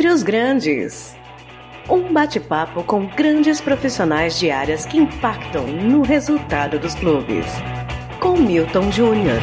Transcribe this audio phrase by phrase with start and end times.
[0.00, 1.14] Dentre os Grandes.
[1.86, 7.44] Um bate-papo com grandes profissionais de áreas que impactam no resultado dos clubes.
[8.18, 9.38] Com Milton Júnior.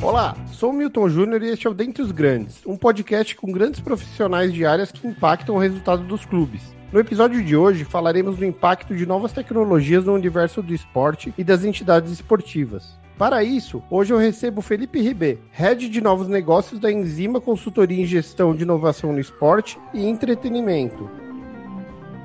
[0.00, 3.80] Olá, sou Milton Júnior e este é o Dentre os Grandes, um podcast com grandes
[3.80, 6.72] profissionais de áreas que impactam o resultado dos clubes.
[6.92, 11.42] No episódio de hoje falaremos do impacto de novas tecnologias no universo do esporte e
[11.42, 13.02] das entidades esportivas.
[13.16, 18.06] Para isso, hoje eu recebo Felipe Ribé, Head de Novos Negócios da Enzima Consultoria em
[18.06, 21.08] Gestão de Inovação no Esporte e Entretenimento.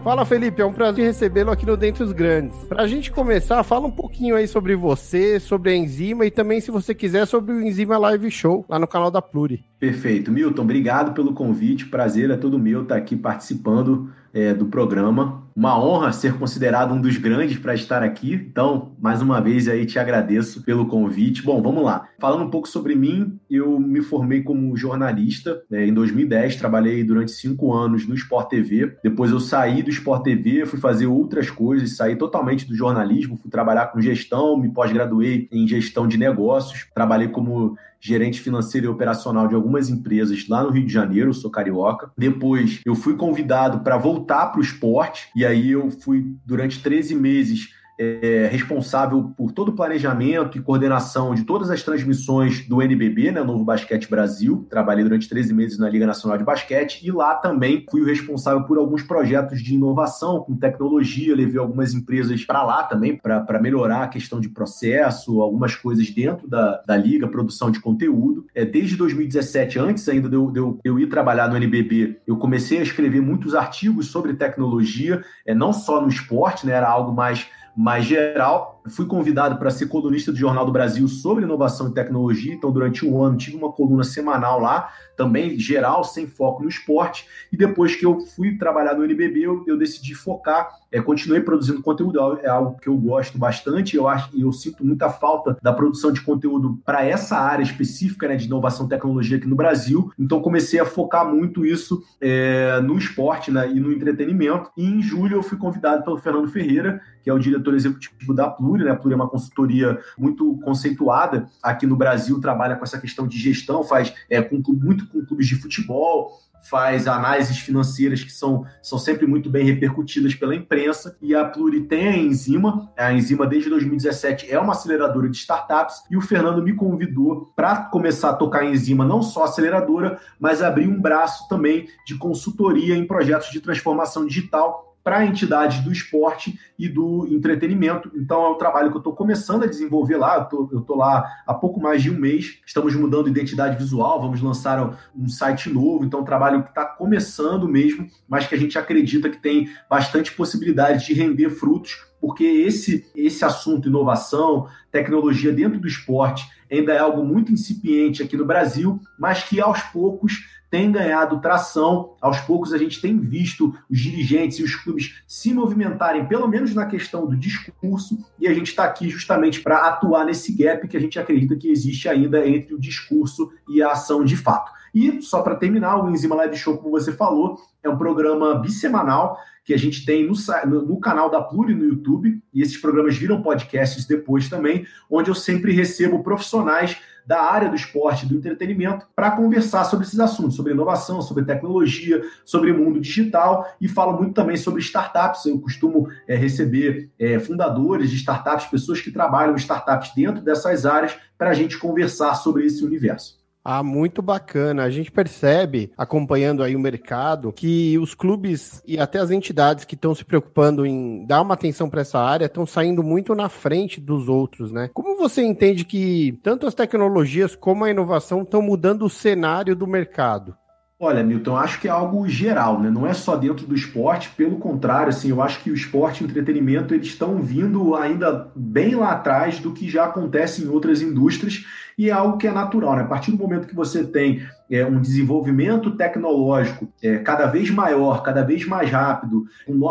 [0.03, 2.57] Fala Felipe, é um prazer recebê-lo aqui no Dentre os Grandes.
[2.63, 6.59] Para a gente começar, fala um pouquinho aí sobre você, sobre a Enzima e também,
[6.59, 9.63] se você quiser, sobre o Enzima Live Show lá no canal da Pluri.
[9.77, 10.31] Perfeito.
[10.31, 11.85] Milton, obrigado pelo convite.
[11.85, 15.43] Prazer é todo meu estar aqui participando é, do programa.
[15.59, 18.33] Uma honra ser considerado um dos grandes para estar aqui.
[18.33, 21.43] Então, mais uma vez aí te agradeço pelo convite.
[21.43, 22.07] Bom, vamos lá.
[22.17, 26.55] Falando um pouco sobre mim, eu me formei como jornalista né, em 2010.
[26.55, 28.95] Trabalhei durante cinco anos no Sport TV.
[29.03, 33.51] Depois eu saí do Sport TV, fui fazer outras coisas, saí totalmente do jornalismo, fui
[33.51, 36.87] trabalhar com gestão, me pós-graduei em gestão de negócios.
[36.95, 41.51] Trabalhei como gerente financeiro e operacional de algumas empresas lá no Rio de Janeiro, sou
[41.51, 42.11] carioca.
[42.17, 47.15] Depois eu fui convidado para voltar para o esporte, e aí eu fui durante 13
[47.15, 53.31] meses é, responsável por todo o planejamento e coordenação de todas as transmissões do NBB,
[53.31, 54.65] né, Novo Basquete Brasil.
[54.69, 58.63] Trabalhei durante 13 meses na Liga Nacional de Basquete e lá também fui o responsável
[58.63, 61.35] por alguns projetos de inovação com tecnologia.
[61.35, 66.47] Levei algumas empresas para lá também para melhorar a questão de processo, algumas coisas dentro
[66.47, 68.45] da, da Liga, produção de conteúdo.
[68.55, 72.21] É, desde 2017, antes ainda de eu, de, eu, de eu ir trabalhar no NBB,
[72.25, 76.89] eu comecei a escrever muitos artigos sobre tecnologia, é, não só no esporte, né, era
[76.89, 77.47] algo mais
[77.79, 78.78] mais geral.
[78.89, 83.05] Fui convidado para ser colunista do Jornal do Brasil sobre inovação e tecnologia, então durante
[83.05, 87.27] um ano tive uma coluna semanal lá, também geral, sem foco no esporte.
[87.51, 91.81] E depois que eu fui trabalhar no NBB, eu, eu decidi focar, é, continuei produzindo
[91.81, 93.95] conteúdo, é algo que eu gosto bastante.
[93.95, 98.35] Eu acho eu sinto muita falta da produção de conteúdo para essa área específica né,
[98.35, 100.11] de inovação e tecnologia aqui no Brasil.
[100.17, 104.71] Então comecei a focar muito isso é, no esporte né, e no entretenimento.
[104.77, 108.49] E em julho eu fui convidado pelo Fernando Ferreira, que é o diretor executivo da
[108.79, 108.91] Pluri, né?
[108.91, 111.49] A Pluri é uma consultoria muito conceituada.
[111.61, 115.47] Aqui no Brasil, trabalha com essa questão de gestão, faz é, com, muito com clubes
[115.47, 121.33] de futebol, faz análises financeiras que são, são sempre muito bem repercutidas pela imprensa, e
[121.33, 126.17] a Pluri tem a Enzima, a Enzima desde 2017 é uma aceleradora de startups, e
[126.17, 130.87] o Fernando me convidou para começar a tocar em Enzima não só aceleradora, mas abrir
[130.87, 136.87] um braço também de consultoria em projetos de transformação digital para entidades do esporte e
[136.87, 138.11] do entretenimento.
[138.15, 140.49] Então, é um trabalho que eu estou começando a desenvolver lá.
[140.51, 142.59] Eu estou lá há pouco mais de um mês.
[142.65, 146.03] Estamos mudando identidade visual, vamos lançar um site novo.
[146.03, 149.69] Então, é um trabalho que está começando mesmo, mas que a gente acredita que tem
[149.89, 156.93] bastante possibilidade de render frutos porque esse, esse assunto, inovação, tecnologia dentro do esporte, ainda
[156.93, 162.15] é algo muito incipiente aqui no Brasil, mas que aos poucos tem ganhado tração.
[162.21, 166.73] Aos poucos a gente tem visto os dirigentes e os clubes se movimentarem, pelo menos
[166.73, 170.97] na questão do discurso, e a gente está aqui justamente para atuar nesse gap que
[170.97, 174.71] a gente acredita que existe ainda entre o discurso e a ação de fato.
[174.93, 179.37] E só para terminar, o Enzima Live Show, como você falou, é um programa bissemanal
[179.63, 183.43] que a gente tem no, no, canal da Pluri no YouTube, e esses programas viram
[183.43, 186.97] podcasts depois também, onde eu sempre recebo profissionais
[187.29, 192.23] da área do esporte, do entretenimento, para conversar sobre esses assuntos, sobre inovação, sobre tecnologia,
[192.43, 195.45] sobre mundo digital e falo muito também sobre startups.
[195.45, 201.15] Eu costumo é, receber é, fundadores de startups, pessoas que trabalham startups dentro dessas áreas,
[201.37, 203.38] para a gente conversar sobre esse universo.
[203.71, 204.81] Ah, muito bacana.
[204.81, 209.93] A gente percebe, acompanhando aí o mercado, que os clubes e até as entidades que
[209.93, 214.01] estão se preocupando em dar uma atenção para essa área estão saindo muito na frente
[214.01, 214.89] dos outros, né?
[214.91, 219.85] Como você entende que tanto as tecnologias como a inovação estão mudando o cenário do
[219.85, 220.57] mercado?
[221.01, 222.89] Olha, Milton, acho que é algo geral, né?
[222.89, 226.27] Não é só dentro do esporte, pelo contrário, assim, eu acho que o esporte e
[226.27, 231.01] o entretenimento eles estão vindo ainda bem lá atrás do que já acontece em outras
[231.01, 231.63] indústrias
[231.97, 233.03] e é algo que é natural, né?
[233.03, 238.21] A partir do momento que você tem é, um desenvolvimento tecnológico é, cada vez maior,
[238.21, 239.45] cada vez mais rápido,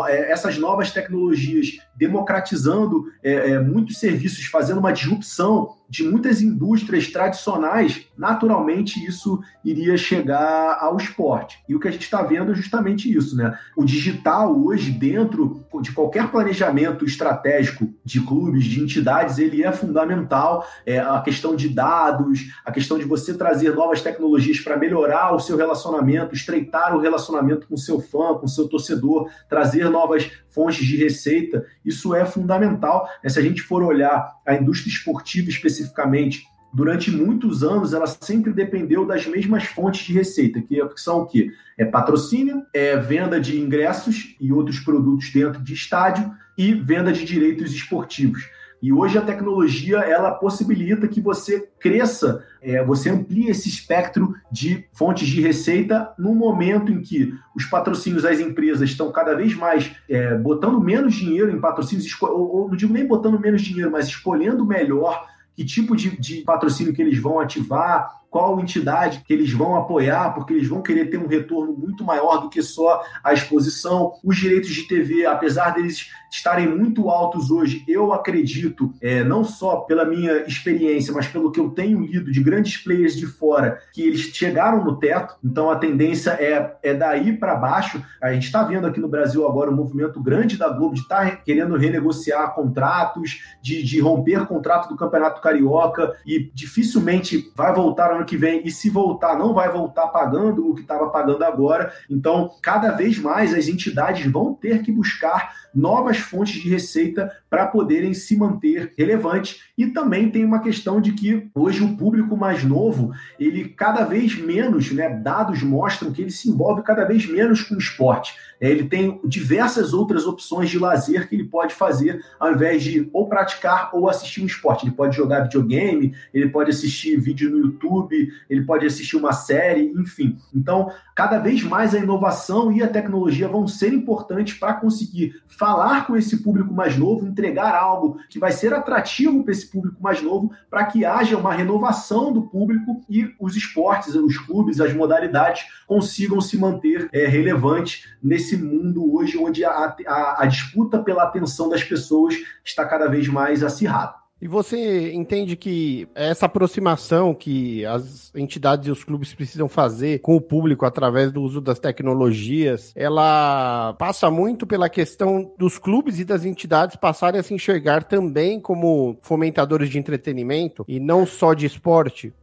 [0.07, 7.07] é, essas novas tecnologias democratizando é, é, muitos serviços, fazendo uma disrupção de muitas indústrias
[7.07, 11.57] tradicionais, naturalmente isso iria chegar ao esporte.
[11.67, 13.57] E o que a gente está vendo é justamente isso, né?
[13.75, 20.65] O digital hoje, dentro de qualquer planejamento estratégico de clubes, de entidades, ele é fundamental.
[20.85, 25.39] É, a questão de dados, a questão de você trazer novas tecnologias para melhorar o
[25.39, 30.97] seu relacionamento, estreitar o relacionamento com seu fã, com seu torcedor, trazer novas fontes de
[30.97, 33.07] receita, isso é fundamental.
[33.25, 36.43] Se a gente for olhar a indústria esportiva especificamente,
[36.73, 41.51] durante muitos anos ela sempre dependeu das mesmas fontes de receita, que são o quê?
[41.77, 47.23] É patrocínio, é venda de ingressos e outros produtos dentro de estádio e venda de
[47.25, 48.43] direitos esportivos.
[48.81, 54.85] E hoje a tecnologia ela possibilita que você cresça, é, você amplie esse espectro de
[54.93, 59.91] fontes de receita no momento em que os patrocínios das empresas estão cada vez mais
[60.09, 64.07] é, botando menos dinheiro em patrocínios, ou, ou não digo nem botando menos dinheiro, mas
[64.07, 69.51] escolhendo melhor que tipo de, de patrocínio que eles vão ativar, qual entidade que eles
[69.51, 73.33] vão apoiar, porque eles vão querer ter um retorno muito maior do que só a
[73.33, 74.13] exposição.
[74.23, 79.77] Os direitos de TV, apesar deles estarem muito altos hoje, eu acredito, é, não só
[79.77, 84.03] pela minha experiência, mas pelo que eu tenho lido de grandes players de fora, que
[84.03, 88.03] eles chegaram no teto, então a tendência é, é daí para baixo.
[88.21, 91.29] A gente está vendo aqui no Brasil agora um movimento grande da Globo de estar
[91.29, 98.11] tá querendo renegociar contratos, de, de romper contrato do Campeonato Carioca e dificilmente vai voltar
[98.19, 101.91] ano que vem e se voltar, não vai voltar pagando o que estava pagando agora.
[102.09, 107.67] Então, cada vez mais as entidades vão ter que buscar novas fontes de receita para
[107.67, 109.61] poderem se manter relevantes.
[109.77, 114.37] E também tem uma questão de que hoje o público mais novo, ele cada vez
[114.37, 118.35] menos, né, dados mostram que ele se envolve cada vez menos com o esporte.
[118.61, 123.09] É, ele tem diversas outras opções de lazer que ele pode fazer ao invés de
[123.13, 124.85] ou praticar ou assistir um esporte.
[124.85, 129.93] Ele pode jogar videogame, ele pode assistir vídeo no YouTube, ele pode assistir uma série,
[129.95, 130.37] enfim.
[130.53, 136.07] Então, cada vez mais a inovação e a tecnologia vão ser importantes para conseguir falar
[136.07, 140.21] com esse público mais novo, entregar algo que vai ser atrativo para esse público mais
[140.21, 145.65] novo, para que haja uma renovação do público e os esportes, os clubes, as modalidades
[145.85, 151.67] consigam se manter é, relevantes nesse mundo hoje onde a, a, a disputa pela atenção
[151.67, 154.18] das pessoas está cada vez mais acirrada.
[154.41, 160.35] E você entende que essa aproximação que as entidades e os clubes precisam fazer com
[160.35, 166.25] o público através do uso das tecnologias, ela passa muito pela questão dos clubes e
[166.25, 171.65] das entidades passarem a se enxergar também como fomentadores de entretenimento e não só de
[171.65, 172.33] esporte?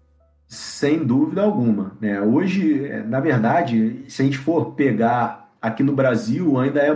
[0.47, 1.97] Sem dúvida alguma.
[2.01, 2.21] Né?
[2.21, 6.91] Hoje, na verdade, se a gente for pegar aqui no Brasil ainda é,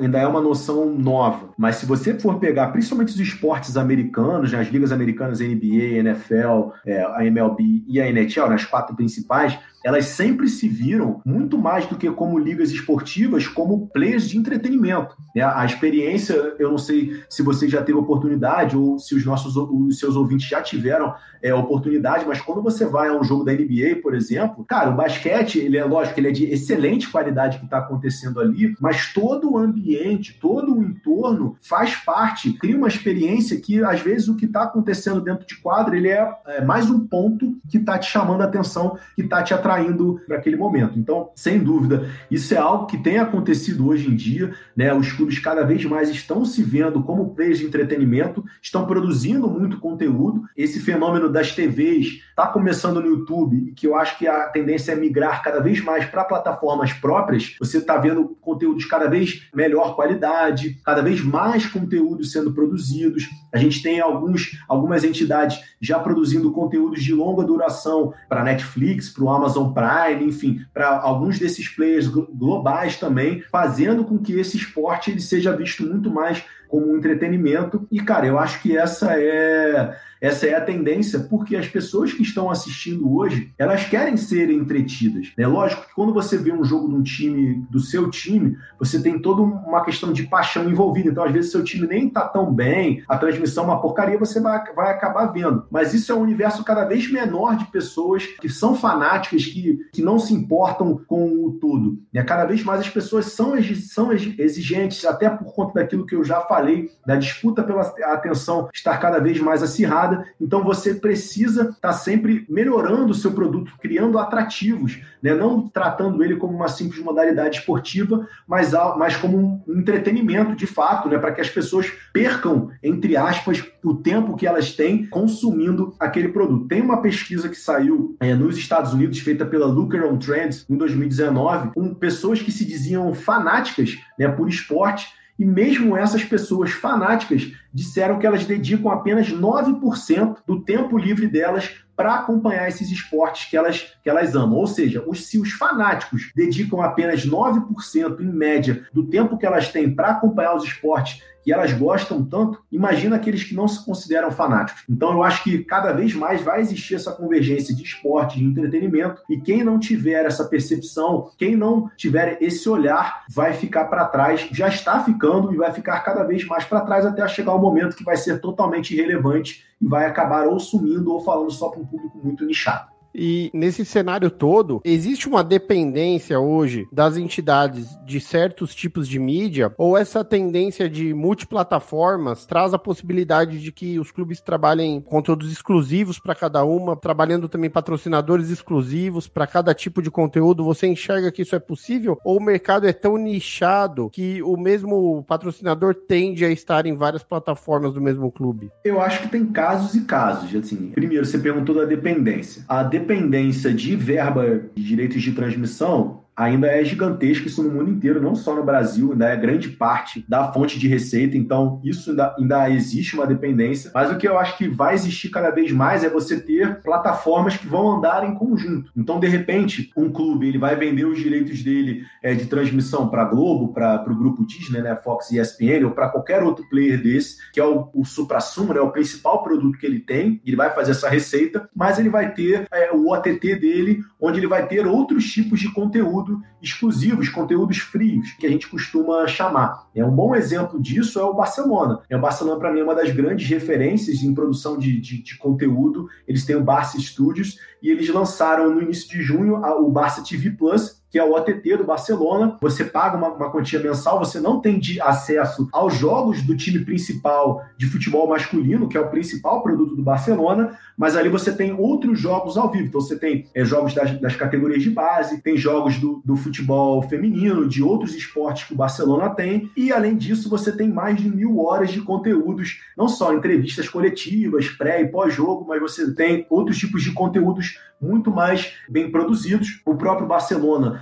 [0.00, 1.50] ainda é uma noção nova.
[1.58, 7.02] Mas se você for pegar principalmente os esportes americanos, as ligas americanas, NBA, NFL, é,
[7.02, 11.86] a MLB e a NHL, né, as quatro principais, elas sempre se viram muito mais
[11.86, 15.16] do que como ligas esportivas, como players de entretenimento.
[15.34, 15.42] Né?
[15.42, 19.98] A experiência, eu não sei se você já teve oportunidade ou se os nossos os
[19.98, 24.00] seus ouvintes já tiveram é, oportunidade, mas quando você vai a um jogo da NBA,
[24.02, 27.78] por exemplo, cara, o basquete, ele é lógico, ele é de excelente qualidade que está
[27.78, 33.82] acontecendo ali, mas todo o ambiente, todo o entorno faz parte, cria uma experiência que
[33.82, 37.56] às vezes o que está acontecendo dentro de quadro, ele é, é mais um ponto
[37.68, 40.98] que está te chamando a atenção, que está te atraindo atraindo para aquele momento.
[40.98, 44.52] Então, sem dúvida, isso é algo que tem acontecido hoje em dia.
[44.76, 44.92] Né?
[44.92, 49.78] Os clubes cada vez mais estão se vendo como players de entretenimento, estão produzindo muito
[49.78, 50.42] conteúdo.
[50.56, 54.96] Esse fenômeno das TVs está começando no YouTube, que eu acho que a tendência é
[54.96, 57.56] migrar cada vez mais para plataformas próprias.
[57.58, 63.28] Você está vendo conteúdos cada vez melhor qualidade, cada vez mais conteúdos sendo produzidos.
[63.52, 69.24] A gente tem alguns, algumas entidades já produzindo conteúdos de longa duração para Netflix, para
[69.24, 74.56] o Amazon Amazon Prime, enfim, para alguns desses players globais também, fazendo com que esse
[74.56, 77.86] esporte ele seja visto muito mais como um entretenimento.
[77.90, 82.22] E, cara, eu acho que essa é essa é a tendência, porque as pessoas que
[82.22, 85.32] estão assistindo hoje, elas querem ser entretidas.
[85.36, 89.02] É lógico que quando você vê um jogo de um time, do seu time, você
[89.02, 91.10] tem toda uma questão de paixão envolvida.
[91.10, 94.38] Então, às vezes, seu time nem tá tão bem, a transmissão é uma porcaria, você
[94.38, 95.66] vai, vai acabar vendo.
[95.68, 100.02] Mas isso é um universo cada vez menor de pessoas que são fanáticas, que, que
[100.02, 101.98] não se importam com o todo.
[102.14, 106.22] É, cada vez mais as pessoas são, são exigentes, até por conta daquilo que eu
[106.22, 111.76] já falei, da disputa pela atenção estar cada vez mais acirrada então você precisa estar
[111.80, 115.34] tá sempre melhorando o seu produto, criando atrativos, né?
[115.34, 121.08] não tratando ele como uma simples modalidade esportiva, mas, mas como um entretenimento de fato,
[121.08, 121.18] né?
[121.18, 126.68] para que as pessoas percam, entre aspas, o tempo que elas têm consumindo aquele produto.
[126.68, 130.76] Tem uma pesquisa que saiu é, nos Estados Unidos, feita pela Looker on Trends em
[130.76, 137.52] 2019, com pessoas que se diziam fanáticas né, por esporte e mesmo essas pessoas fanáticas
[137.72, 143.56] disseram que elas dedicam apenas 9% do tempo livre delas para acompanhar esses esportes que
[143.56, 144.58] elas, que elas amam.
[144.58, 149.68] Ou seja, os, se os fanáticos dedicam apenas 9% em média do tempo que elas
[149.68, 154.30] têm para acompanhar os esportes que elas gostam tanto, imagina aqueles que não se consideram
[154.30, 154.84] fanáticos.
[154.88, 159.20] Então eu acho que cada vez mais vai existir essa convergência de esporte, de entretenimento,
[159.28, 164.48] e quem não tiver essa percepção, quem não tiver esse olhar, vai ficar para trás,
[164.52, 167.96] já está ficando e vai ficar cada vez mais para trás até chegar o momento
[167.96, 171.86] que vai ser totalmente irrelevante e vai acabar ou sumindo ou falando só para um
[171.86, 172.91] público muito nichado.
[173.14, 179.72] E nesse cenário todo, existe uma dependência hoje das entidades de certos tipos de mídia,
[179.76, 186.18] ou essa tendência de multiplataformas traz a possibilidade de que os clubes trabalhem conteúdos exclusivos
[186.18, 190.64] para cada uma, trabalhando também patrocinadores exclusivos para cada tipo de conteúdo?
[190.64, 192.18] Você enxerga que isso é possível?
[192.24, 197.22] Ou o mercado é tão nichado que o mesmo patrocinador tende a estar em várias
[197.22, 198.70] plataformas do mesmo clube?
[198.84, 200.54] Eu acho que tem casos e casos.
[200.54, 202.64] Assim, primeiro, você perguntou da dependência.
[202.68, 207.90] A dependência dependência de verba de direitos de transmissão ainda é gigantesco isso no mundo
[207.90, 212.10] inteiro, não só no Brasil, ainda é grande parte da fonte de receita, então isso
[212.10, 215.70] ainda, ainda existe uma dependência, mas o que eu acho que vai existir cada vez
[215.72, 218.90] mais é você ter plataformas que vão andar em conjunto.
[218.96, 223.24] Então, de repente, um clube ele vai vender os direitos dele é, de transmissão para
[223.24, 227.36] Globo, para o grupo Disney, né, Fox e ESPN, ou para qualquer outro player desse,
[227.52, 230.92] que é o, o supra-sumo, né, o principal produto que ele tem, ele vai fazer
[230.92, 235.30] essa receita, mas ele vai ter é, o OTT dele, onde ele vai ter outros
[235.30, 239.88] tipos de conteúdo conteúdo exclusivos, conteúdos frios, que a gente costuma chamar.
[239.94, 242.00] É um bom exemplo disso é o Barcelona.
[242.08, 245.36] É, o Barcelona, para mim, é uma das grandes referências em produção de, de, de
[245.36, 246.08] conteúdo.
[246.26, 250.50] Eles têm o Barça Studios e eles lançaram no início de junho o Barça TV
[250.50, 252.56] Plus, que é o OTT do Barcelona.
[252.62, 257.62] Você paga uma, uma quantia mensal, você não tem acesso aos jogos do time principal
[257.76, 262.18] de futebol masculino, que é o principal produto do Barcelona, mas ali você tem outros
[262.18, 262.86] jogos ao vivo.
[262.86, 267.02] Então você tem é, jogos das, das, categorias de base, tem jogos do, do futebol
[267.02, 271.28] feminino, de outros esportes que o Barcelona tem, e além disso você tem mais de
[271.28, 276.78] mil horas de conteúdos, não só entrevistas coletivas, pré e pós-jogo, mas você tem outros
[276.78, 279.80] tipos de conteúdos muito mais bem produzidos.
[279.86, 281.01] O próprio Barcelona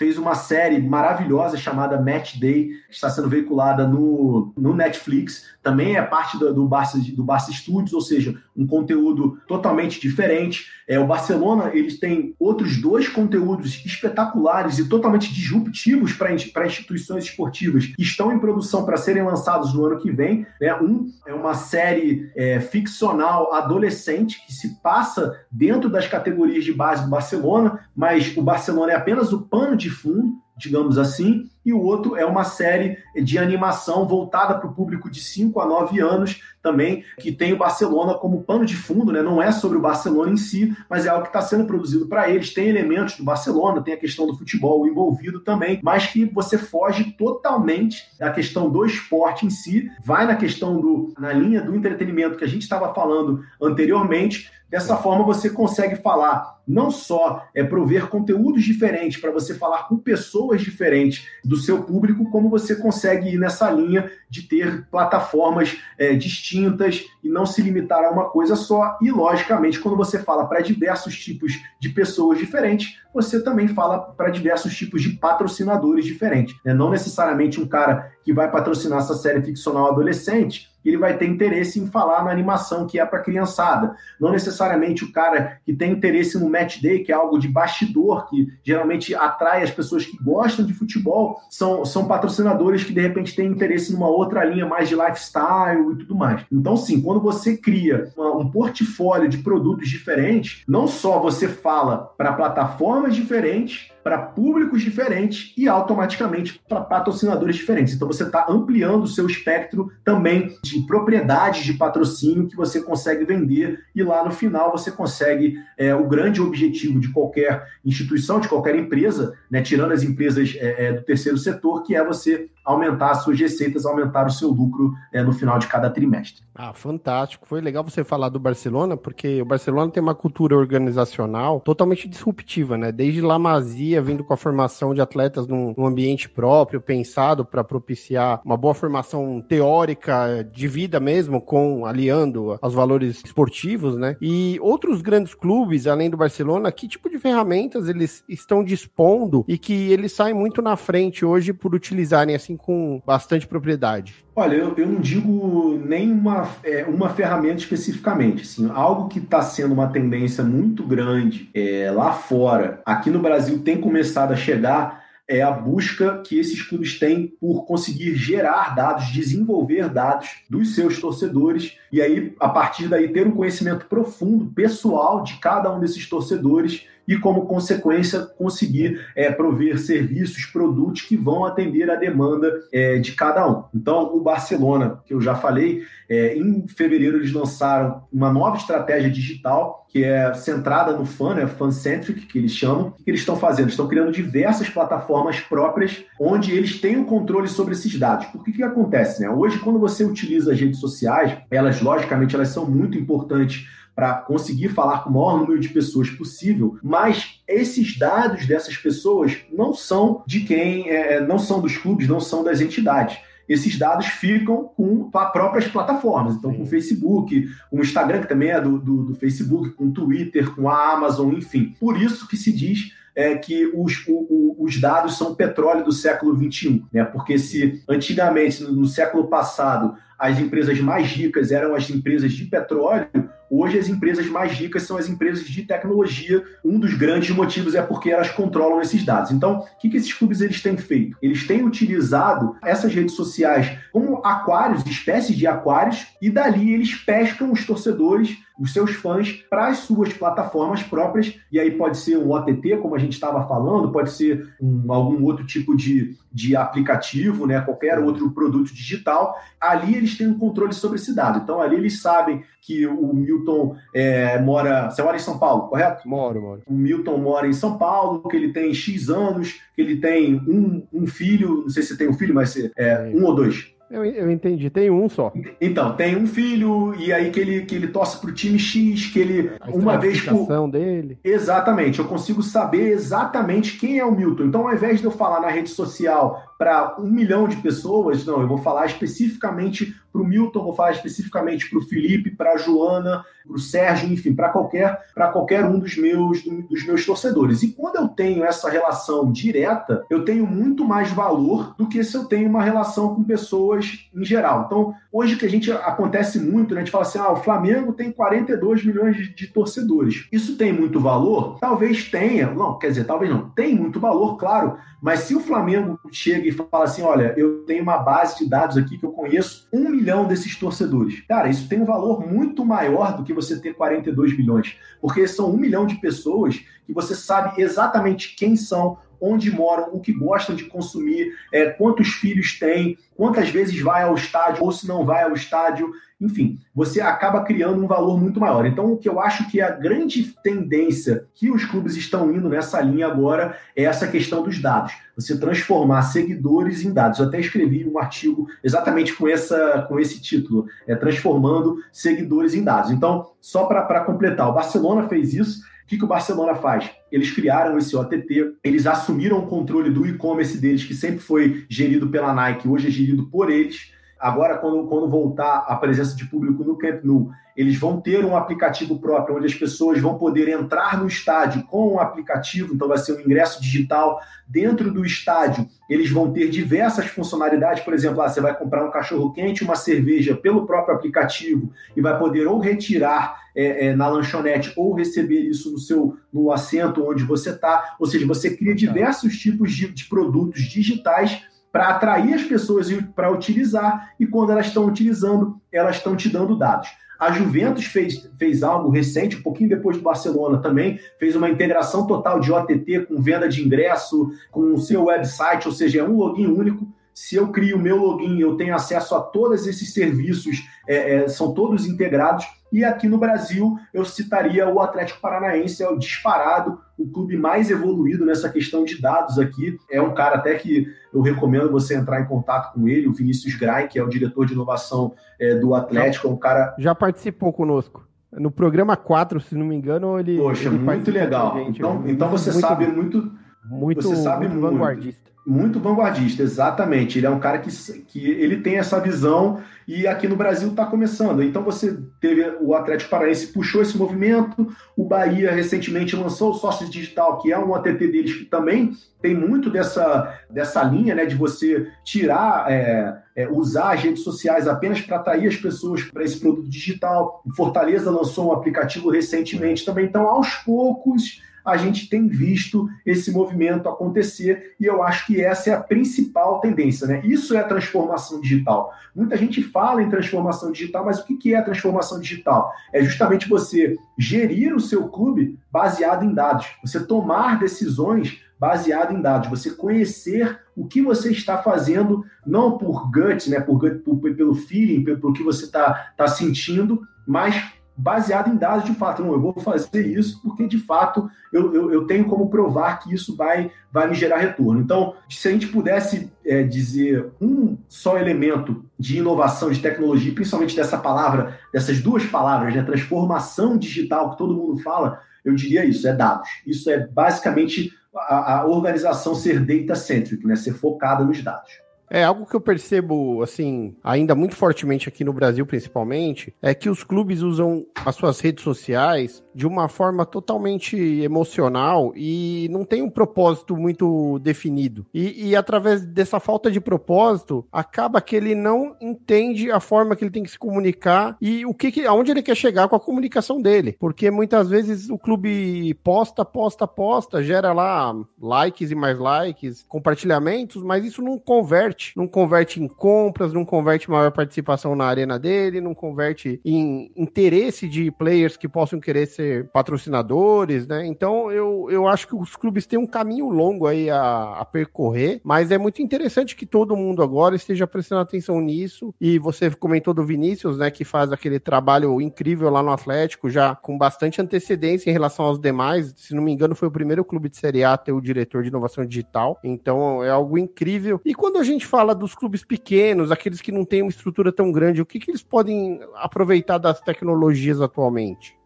[0.00, 5.44] fez uma série maravilhosa chamada Match Day, que está sendo veiculada no, no Netflix.
[5.62, 10.64] Também é parte do, do, Barça, do Barça Studios, ou seja, um conteúdo totalmente diferente.
[10.88, 17.86] É, o Barcelona eles têm outros dois conteúdos espetaculares e totalmente disruptivos para instituições esportivas
[17.86, 20.46] que estão em produção para serem lançados no ano que vem.
[20.58, 20.74] Né?
[20.76, 27.04] Um é uma série é, ficcional adolescente que se passa dentro das categorias de base
[27.04, 31.80] do Barcelona, mas o Barcelona é apenas o pano de fundo, digamos assim, e o
[31.80, 36.40] outro é uma série de animação voltada para o público de 5 a 9 anos,
[36.62, 39.22] também, que tem o Barcelona como pano de fundo, né?
[39.22, 42.28] não é sobre o Barcelona em si, mas é algo que está sendo produzido para
[42.28, 42.52] eles.
[42.52, 47.12] Tem elementos do Barcelona, tem a questão do futebol envolvido também, mas que você foge
[47.12, 52.36] totalmente da questão do esporte em si, vai na questão do, na linha do entretenimento
[52.36, 58.06] que a gente estava falando anteriormente, Dessa forma, você consegue falar não só é prover
[58.06, 63.36] conteúdos diferentes para você falar com pessoas diferentes do seu público, como você consegue ir
[63.36, 68.96] nessa linha de ter plataformas é, distintas e não se limitar a uma coisa só.
[69.02, 74.30] E, logicamente, quando você fala para diversos tipos de pessoas diferentes, você também fala para
[74.30, 76.54] diversos tipos de patrocinadores diferentes.
[76.64, 76.72] Né?
[76.72, 81.78] Não necessariamente um cara que vai patrocinar essa série ficcional adolescente ele vai ter interesse
[81.78, 83.94] em falar na animação que é para criançada.
[84.20, 88.28] Não necessariamente o cara que tem interesse no match day, que é algo de bastidor,
[88.28, 93.34] que geralmente atrai as pessoas que gostam de futebol, são, são patrocinadores que de repente
[93.34, 96.44] têm interesse numa outra linha mais de lifestyle e tudo mais.
[96.50, 102.12] Então, sim, quando você cria uma, um portfólio de produtos diferentes, não só você fala
[102.16, 107.94] para plataformas diferentes, para públicos diferentes e automaticamente para patrocinadores diferentes.
[107.94, 113.24] Então você está ampliando o seu espectro também de propriedades de patrocínio que você consegue
[113.24, 118.48] vender e lá no final você consegue é, o grande objetivo de qualquer instituição, de
[118.48, 123.10] qualquer empresa, né, tirando as empresas é, é, do terceiro setor, que é você aumentar
[123.10, 126.42] as suas receitas, aumentar o seu lucro é, no final de cada trimestre.
[126.54, 127.46] Ah, fantástico.
[127.46, 132.76] Foi legal você falar do Barcelona, porque o Barcelona tem uma cultura organizacional totalmente disruptiva,
[132.76, 132.92] né?
[132.92, 137.64] Desde La Masia, vindo com a formação de atletas num, num ambiente próprio, pensado para
[137.64, 144.16] propiciar uma boa formação teórica de vida mesmo, com aliando aos valores esportivos, né?
[144.20, 149.56] E outros grandes clubes, além do Barcelona, que tipo de ferramentas eles estão dispondo e
[149.56, 154.14] que eles saem muito na frente hoje por utilizarem assim com bastante propriedade?
[154.34, 158.42] Olha, eu, eu não digo nem uma, é, uma ferramenta especificamente.
[158.42, 163.60] Assim, algo que está sendo uma tendência muito grande é, lá fora, aqui no Brasil
[163.60, 165.00] tem começado a chegar
[165.30, 170.98] é a busca que esses clubes têm por conseguir gerar dados, desenvolver dados dos seus
[170.98, 176.08] torcedores e aí, a partir daí, ter um conhecimento profundo, pessoal de cada um desses
[176.08, 182.98] torcedores e, como consequência, conseguir é, prover serviços, produtos que vão atender a demanda é,
[182.98, 183.64] de cada um.
[183.74, 189.10] Então, o Barcelona, que eu já falei, é, em fevereiro eles lançaram uma nova estratégia
[189.10, 192.94] digital que é centrada no fã, né, fan-centric, que eles chamam.
[192.96, 193.70] O que eles estão fazendo?
[193.70, 198.26] Estão criando diversas plataformas próprias onde eles têm o controle sobre esses dados.
[198.26, 199.20] Por que que acontece?
[199.20, 199.28] Né?
[199.28, 203.68] Hoje, quando você utiliza as redes sociais, elas, logicamente, elas são muito importantes
[204.00, 209.36] para conseguir falar com o maior número de pessoas possível, mas esses dados dessas pessoas
[209.52, 214.06] não são de quem, é, não são dos clubes, não são das entidades esses dados
[214.06, 216.36] ficam com as próprias plataformas.
[216.36, 219.86] Então, com o Facebook, com o Instagram, que também é do, do, do, Facebook, com
[219.88, 221.74] o Twitter, com a Amazon, enfim.
[221.80, 225.84] Por isso que se diz é, que os, o, o, os dados são o petróleo
[225.84, 226.84] do século XXI.
[226.92, 227.02] Né?
[227.02, 232.44] Porque se antigamente, no, no século passado, as empresas mais ricas eram as empresas de
[232.44, 233.08] petróleo,
[233.50, 236.42] hoje as empresas mais ricas são as empresas de tecnologia.
[236.64, 239.32] Um dos grandes motivos é porque elas controlam esses dados.
[239.32, 241.16] Então, o que, que esses clubes eles têm feito?
[241.20, 247.50] Eles têm utilizado essas redes sociais como aquários, espécies de aquários, e dali eles pescam
[247.50, 252.30] os torcedores os seus fãs para as suas plataformas próprias, e aí pode ser um
[252.30, 257.46] OTT, como a gente estava falando, pode ser um, algum outro tipo de, de aplicativo,
[257.46, 259.34] né, qualquer outro produto digital.
[259.58, 261.40] Ali eles têm um controle sobre esse dado.
[261.42, 264.90] Então, ali eles sabem que o Milton é, mora.
[264.90, 266.08] Você mora em São Paulo, correto?
[266.08, 266.62] Moro, moro.
[266.66, 270.86] O Milton mora em São Paulo, que ele tem X anos, que ele tem um,
[270.92, 273.72] um filho, não sei se tem um filho, mas é, um ou dois.
[273.90, 275.32] Eu, eu entendi, tem um só.
[275.60, 279.18] Então, tem um filho, e aí que ele, que ele torce pro time X, que
[279.18, 280.70] ele, A uma vez por.
[280.70, 281.18] dele.
[281.24, 284.44] Exatamente, eu consigo saber exatamente quem é o Milton.
[284.44, 288.42] Então, ao invés de eu falar na rede social para um milhão de pessoas, não,
[288.42, 292.56] eu vou falar especificamente para o Milton, vou falar especificamente para o Felipe, para a
[292.58, 295.00] Joana, para o Sérgio, enfim, para qualquer,
[295.32, 297.62] qualquer um dos meus, dos meus torcedores.
[297.62, 302.14] E quando eu tenho essa relação direta, eu tenho muito mais valor do que se
[302.14, 304.64] eu tenho uma relação com pessoas em geral.
[304.66, 307.92] Então, hoje que a gente acontece muito, né, a gente fala assim: ah, o Flamengo
[307.92, 310.26] tem 42 milhões de, de torcedores.
[310.30, 311.58] Isso tem muito valor?
[311.58, 315.98] Talvez tenha, não, quer dizer, talvez não, tem muito valor, claro, mas se o Flamengo
[316.10, 319.68] chega e fala assim: olha, eu tenho uma base de dados aqui que eu conheço
[319.72, 323.74] um milhão desses torcedores, cara, isso tem um valor muito maior do que você ter
[323.74, 329.50] 42 milhões, porque são um milhão de pessoas que você sabe exatamente quem são, onde
[329.50, 334.64] moram, o que gostam de consumir, é, quantos filhos têm, quantas vezes vai ao estádio
[334.64, 335.92] ou se não vai ao estádio.
[336.20, 338.66] Enfim, você acaba criando um valor muito maior.
[338.66, 342.48] Então, o que eu acho que é a grande tendência que os clubes estão indo
[342.48, 344.92] nessa linha agora é essa questão dos dados.
[345.16, 347.18] Você transformar seguidores em dados.
[347.18, 352.62] Eu até escrevi um artigo exatamente com, essa, com esse título, é Transformando Seguidores em
[352.62, 352.90] Dados.
[352.90, 355.60] Então, só para completar, o Barcelona fez isso.
[355.60, 356.88] O que, que o Barcelona faz?
[357.10, 362.08] Eles criaram esse OTT, eles assumiram o controle do e-commerce deles, que sempre foi gerido
[362.08, 363.90] pela Nike, hoje é gerido por eles.
[364.20, 368.36] Agora, quando, quando voltar a presença de público no Camp Nou, eles vão ter um
[368.36, 372.86] aplicativo próprio, onde as pessoas vão poder entrar no estádio com o um aplicativo, então
[372.86, 374.20] vai ser um ingresso digital.
[374.46, 378.90] Dentro do estádio, eles vão ter diversas funcionalidades, por exemplo, ah, você vai comprar um
[378.90, 384.72] cachorro-quente, uma cerveja pelo próprio aplicativo e vai poder ou retirar é, é, na lanchonete
[384.76, 387.96] ou receber isso no seu no assento onde você está.
[387.98, 393.30] Ou seja, você cria diversos tipos de, de produtos digitais para atrair as pessoas para
[393.30, 396.88] utilizar, e quando elas estão utilizando, elas estão te dando dados.
[397.18, 402.06] A Juventus fez, fez algo recente, um pouquinho depois do Barcelona também, fez uma integração
[402.06, 406.16] total de OTT com venda de ingresso, com o seu website, ou seja, é um
[406.16, 406.88] login único.
[407.12, 411.28] Se eu crio o meu login, eu tenho acesso a todos esses serviços, é, é,
[411.28, 416.80] são todos integrados E aqui no Brasil, eu citaria o Atlético Paranaense, é o disparado,
[416.96, 419.76] o clube mais evoluído nessa questão de dados aqui.
[419.90, 423.54] É um cara até que eu recomendo você entrar em contato com ele, o Vinícius
[423.56, 426.74] Grai, que é o diretor de inovação é, do Atlético, é um cara...
[426.78, 428.08] Já participou conosco.
[428.32, 430.38] No programa 4, se não me engano, ele.
[430.38, 431.56] Poxa, ele muito legal.
[431.56, 433.32] Gente, então, então você muito, sabe muito.
[433.68, 435.30] Muito, você sabe muito, muito vanguardista.
[435.50, 437.18] Muito vanguardista, exatamente.
[437.18, 437.70] Ele é um cara que,
[438.04, 441.42] que ele tem essa visão e aqui no Brasil está começando.
[441.42, 446.88] Então você teve o Atlético Paranaense puxou esse movimento, o Bahia recentemente lançou o sócio
[446.88, 451.34] digital, que é um ATT deles que também tem muito dessa, dessa linha, né, de
[451.34, 456.38] você tirar, é, é, usar as redes sociais apenas para atrair as pessoas para esse
[456.38, 457.42] produto digital.
[457.56, 460.04] Fortaleza lançou um aplicativo recentemente também.
[460.04, 465.70] Então, aos poucos a gente tem visto esse movimento acontecer e eu acho que essa
[465.70, 467.20] é a principal tendência, né?
[467.24, 468.92] Isso é a transformação digital.
[469.14, 472.72] Muita gente fala em transformação digital, mas o que é a transformação digital?
[472.92, 479.22] É justamente você gerir o seu clube baseado em dados, você tomar decisões baseado em
[479.22, 484.54] dados, você conhecer o que você está fazendo, não por gut, né, por, por pelo
[484.54, 487.54] feeling, pelo, pelo que você está tá sentindo, mas
[488.00, 489.22] baseado em dados de fato.
[489.22, 493.14] Não, eu vou fazer isso porque, de fato, eu, eu, eu, tenho como provar que
[493.14, 494.80] isso vai, vai me gerar retorno.
[494.80, 500.74] Então, se a gente pudesse é, dizer um só elemento de inovação, de tecnologia, principalmente
[500.74, 506.08] dessa palavra, dessas duas palavras, né, transformação digital, que todo mundo fala, eu diria isso,
[506.08, 506.48] é dados.
[506.66, 511.70] Isso é basicamente a, a organização ser data-centric, né, ser focada nos dados.
[512.10, 516.90] É algo que eu percebo, assim, ainda muito fortemente aqui no Brasil, principalmente, é que
[516.90, 523.02] os clubes usam as suas redes sociais de uma forma totalmente emocional e não tem
[523.02, 525.06] um propósito muito definido.
[525.14, 530.24] E, e, através dessa falta de propósito, acaba que ele não entende a forma que
[530.24, 533.00] ele tem que se comunicar e o que, que aonde ele quer chegar com a
[533.00, 533.96] comunicação dele.
[533.98, 540.82] Porque muitas vezes o clube posta, posta, posta, gera lá likes e mais likes, compartilhamentos,
[540.82, 545.80] mas isso não converte, não converte em compras, não converte maior participação na arena dele,
[545.80, 551.06] não converte em interesse de players que possam querer ser patrocinadores, né?
[551.06, 555.40] Então eu, eu acho que os clubes têm um caminho longo aí a, a percorrer,
[555.44, 559.14] mas é muito interessante que todo mundo agora esteja prestando atenção nisso.
[559.20, 560.90] E você comentou do Vinícius, né?
[560.90, 565.58] Que faz aquele trabalho incrível lá no Atlético, já com bastante antecedência em relação aos
[565.58, 566.12] demais.
[566.16, 568.62] Se não me engano, foi o primeiro clube de Série A a ter o diretor
[568.62, 569.58] de inovação digital.
[569.64, 571.20] Então é algo incrível.
[571.24, 574.70] E quando a gente fala dos clubes pequenos, aqueles que não têm uma estrutura tão
[574.70, 578.56] grande, o que, que eles podem aproveitar das tecnologias atualmente?